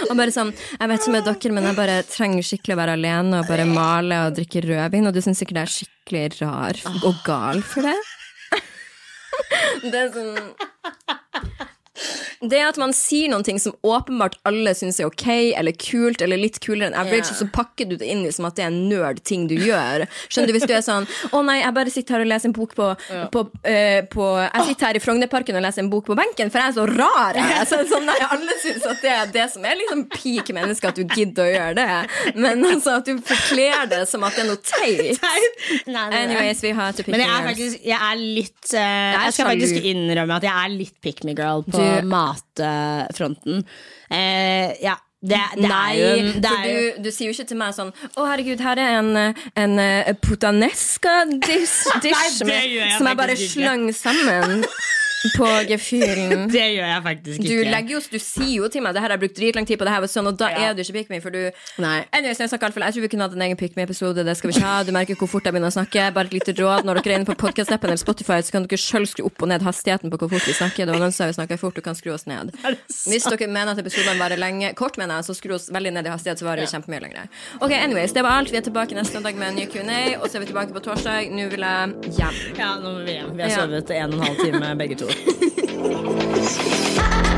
Og 0.09 0.15
bare 0.17 0.31
sånn, 0.33 0.49
Jeg 0.79 0.89
vet 0.89 1.03
ikke 1.03 1.13
med 1.13 1.25
dere, 1.27 1.51
men 1.53 1.67
jeg 1.67 1.77
bare 1.77 1.97
trenger 2.07 2.45
skikkelig 2.45 2.75
å 2.75 2.79
være 2.79 2.95
alene 2.97 3.41
og 3.41 3.49
bare 3.49 3.65
male 3.69 4.21
og 4.27 4.37
drikke 4.37 4.63
rødvin, 4.65 5.09
og 5.09 5.13
du 5.13 5.21
syns 5.21 5.41
sikkert 5.41 5.59
jeg 5.59 5.67
er 5.67 5.75
skikkelig 5.75 6.23
rar 6.41 6.79
og 7.05 7.21
gal 7.25 7.61
for 7.65 7.85
det. 7.85 7.97
Det 9.91 9.95
er 9.95 10.09
sånn 10.13 10.35
det 12.41 12.61
at 12.65 12.81
man 12.81 12.93
sier 12.95 13.29
noen 13.29 13.45
ting 13.45 13.59
som 13.61 13.75
åpenbart 13.85 14.39
alle 14.49 14.73
syns 14.77 14.99
er 14.99 15.09
ok 15.09 15.27
eller 15.59 15.75
kult, 15.77 16.21
eller 16.25 16.39
litt 16.39 16.59
kulere 16.63 16.89
enn 16.89 16.97
average, 16.97 17.29
yeah. 17.29 17.35
og 17.35 17.41
så 17.43 17.49
pakker 17.53 17.89
du 17.89 17.97
det 17.99 18.09
inn 18.09 18.25
som 18.31 18.39
som 18.39 18.47
at 18.47 18.57
det 18.57 18.65
er 18.65 18.71
en 18.71 18.79
nerd-ting 18.89 19.47
du 19.49 19.55
gjør. 19.59 20.05
Skjønner 20.31 20.49
du, 20.49 20.55
Hvis 20.55 20.67
du 20.69 20.73
er 20.75 20.85
sånn 20.85 21.07
'Å 21.29 21.43
nei, 21.45 21.59
jeg 21.59 21.75
bare 21.75 21.93
sitter 21.93 22.15
her 22.15 22.25
og 22.25 22.31
leser 22.31 22.49
en 22.49 22.55
bok 22.55 22.75
på, 22.77 22.87
på, 23.33 23.43
uh, 23.67 24.01
på 24.13 24.25
Jeg 24.39 24.67
sitter 24.69 24.87
her 24.87 24.99
i 24.99 25.03
Frognerparken 25.03 25.59
og 25.59 25.65
leser 25.65 25.83
en 25.83 25.91
bok 25.91 26.07
på 26.07 26.17
benken, 26.17 26.51
for 26.51 26.61
jeg 26.63 26.71
er 26.71 26.77
så 26.77 26.85
rar. 26.87 27.39
Jeg. 27.39 27.67
Så, 27.69 27.81
sånn, 27.89 28.07
nei, 28.07 28.17
alle 28.23 28.55
syns 28.63 28.85
at 28.87 29.03
det 29.03 29.13
er 29.13 29.33
det 29.33 29.47
som 29.53 29.65
er 29.67 29.77
liksom 29.81 30.05
peak 30.13 30.51
menneske, 30.55 30.87
at 30.87 30.99
du 30.99 31.03
gidder 31.03 31.45
å 31.45 31.51
gjøre 31.51 31.75
det. 31.79 32.35
Men 32.39 32.63
altså 32.65 32.97
at 32.99 33.09
du 33.09 33.19
forkler 33.25 33.89
det 33.91 34.03
som 34.09 34.23
at 34.27 34.37
det 34.37 34.45
er 34.45 34.49
noe 34.49 34.63
teit. 34.63 35.19
Anyways, 36.19 36.63
vi 36.63 36.71
har 36.75 36.95
to 36.95 37.03
pick 37.03 37.13
Men 37.13 37.23
jeg 37.23 37.31
er 37.33 37.45
faktisk 37.45 37.85
Jeg 37.85 37.99
er 37.99 38.19
litt 38.19 38.71
uh, 38.73 38.79
er 38.79 39.25
Jeg 39.25 39.33
skal 39.33 39.45
sjalu. 39.45 39.49
faktisk 39.51 39.89
innrømme 39.91 40.37
at 40.39 40.45
jeg 40.47 40.53
er 40.53 40.73
litt 40.73 40.95
pick 41.03 41.23
me 41.27 41.35
girl 41.37 41.63
på 41.67 41.79
Du- 41.79 42.07
matfronten. 42.29 43.63
Eh, 44.09 44.73
ja. 44.85 44.95
Det, 45.19 45.35
det 45.59 45.67
Nei, 45.67 45.97
er 45.99 46.13
jo 46.15 46.29
for 46.31 46.61
du, 46.63 47.01
du 47.03 47.09
sier 47.11 47.27
jo 47.27 47.33
ikke 47.35 47.49
til 47.49 47.57
meg 47.59 47.73
sånn 47.75 47.89
Å, 47.91 48.23
herregud, 48.23 48.61
her 48.63 48.79
er 48.79 48.93
en, 49.01 49.09
eh, 49.19 49.41
en 49.59 49.73
uh, 49.75 50.11
putanesca 50.23 51.25
dish, 51.43 51.73
dish 52.05 52.15
Nei, 52.15 52.47
med- 52.47 52.93
som 52.95 53.09
jeg 53.11 53.19
bare 53.19 53.35
slang 53.35 53.83
sammen. 53.91 54.63
på 55.35 55.47
gefühlen. 55.69 56.47
Det 56.55 56.65
gjør 56.75 56.87
jeg 56.89 57.03
faktisk 57.03 57.41
Du, 57.43 57.47
ikke. 57.59 57.71
legger 57.73 57.95
jo, 57.95 57.99
du 58.11 58.19
sier 58.23 58.53
jo 58.61 58.67
til 58.71 58.81
meg 58.85 58.93
det 58.95 59.01
her 59.03 59.09
har 59.11 59.17
jeg 59.17 59.23
brukt 59.25 59.37
dritlang 59.39 59.65
tid 59.67 59.79
på, 59.79 59.85
det 59.87 59.93
her 59.93 60.03
var 60.03 60.11
sånn, 60.11 60.27
og 60.31 60.37
da 60.39 60.49
Ja. 60.49 60.69
er 60.69 60.73
du 60.77 60.81
ikke 60.83 60.95
pick 60.99 61.09
me, 61.11 61.19
for 61.23 61.29
du 61.35 61.51
Nei. 61.83 62.05
Anyways, 62.13 62.39
jeg, 62.39 62.49
snakker 62.49 62.71
jeg 62.79 62.93
tror 62.95 63.01
vi 63.03 63.09
kunne 63.11 63.25
hatt 63.27 63.35
en 63.35 63.41
egen 63.45 63.57
pick 63.59 63.75
me-episode. 63.75 64.23
Det 64.25 64.35
skal 64.37 64.49
vi 64.51 64.55
ikke 64.57 64.65
ha. 64.67 64.83
Du 64.83 64.91
merker 64.95 65.15
hvor 65.19 65.27
fort 65.29 65.43
jeg 65.45 65.53
begynner 65.53 65.71
å 65.71 65.75
snakke. 65.75 66.07
Bare 66.15 66.29
et 66.31 66.33
lite 66.33 66.53
råd. 66.57 66.85
Når 66.87 66.99
dere 67.01 67.13
er 67.13 67.19
inne 67.19 67.27
på 67.29 67.35
podcast-appen 67.39 67.89
eller 67.91 67.99
Spotify, 68.01 68.39
så 68.45 68.51
kan 68.55 68.65
dere 68.67 68.79
sjøl 68.79 69.05
skru 69.09 69.25
opp 69.27 69.41
og 69.43 69.51
ned 69.51 69.61
hastigheten 69.65 70.09
på 70.11 70.17
hvor 70.21 70.31
fort 70.33 70.47
vi 70.47 70.55
snakker. 70.55 70.85
Det 70.87 70.95
var 70.95 71.03
noen 71.03 71.15
som 71.15 71.31
snakker 71.35 71.59
fort, 71.61 71.75
du 71.75 71.81
kan 71.85 71.95
skru 71.99 72.13
oss 72.15 72.25
ned. 72.29 72.53
Hvis 72.87 73.27
dere 73.29 73.47
mener 73.51 73.73
at 73.75 73.81
episodene 73.83 74.17
varer 74.19 74.39
lenge, 74.39 74.71
kort 74.79 74.97
mener 75.01 75.19
jeg, 75.19 75.29
så 75.29 75.35
skru 75.37 75.55
oss 75.59 75.69
veldig 75.73 75.93
ned 75.99 76.07
i 76.07 76.13
hastighet, 76.13 76.39
så 76.41 76.47
varer 76.47 76.63
vi 76.65 76.71
kjempemye 76.71 77.01
lenger. 77.05 77.27
Ok, 77.59 77.71
anyways, 77.75 78.13
det 78.15 78.23
var 78.23 78.39
alt. 78.39 78.51
Vi 78.53 78.57
er 78.61 78.65
tilbake 78.65 78.95
neste 78.97 79.17
søndag 79.19 79.35
med 79.35 79.49
en 79.51 79.59
ny 79.59 79.67
Q&A, 79.71 80.01
og 80.21 80.29
så 80.29 80.39
er 80.39 80.45
vi 80.45 80.51
tilbake 80.53 80.73
på 80.75 80.83
torsdag. 80.87 81.29
Nå 81.35 81.49
vil 81.51 81.65
jeg 81.67 82.15
hjem. 82.19 82.39
Ja, 82.59 82.71
nå 82.79 82.95
vil 82.99 83.05
vi 83.09 83.17
hjem. 83.19 83.35
Vi 83.35 83.43
har 83.43 83.49
Ja. 83.49 83.63
en 83.65 83.73
og 83.79 84.19
en 84.19 84.19
halv 84.27 84.37
time 84.45 84.75
begge 84.79 84.95
to. 85.03 85.08
よ。 85.09 85.15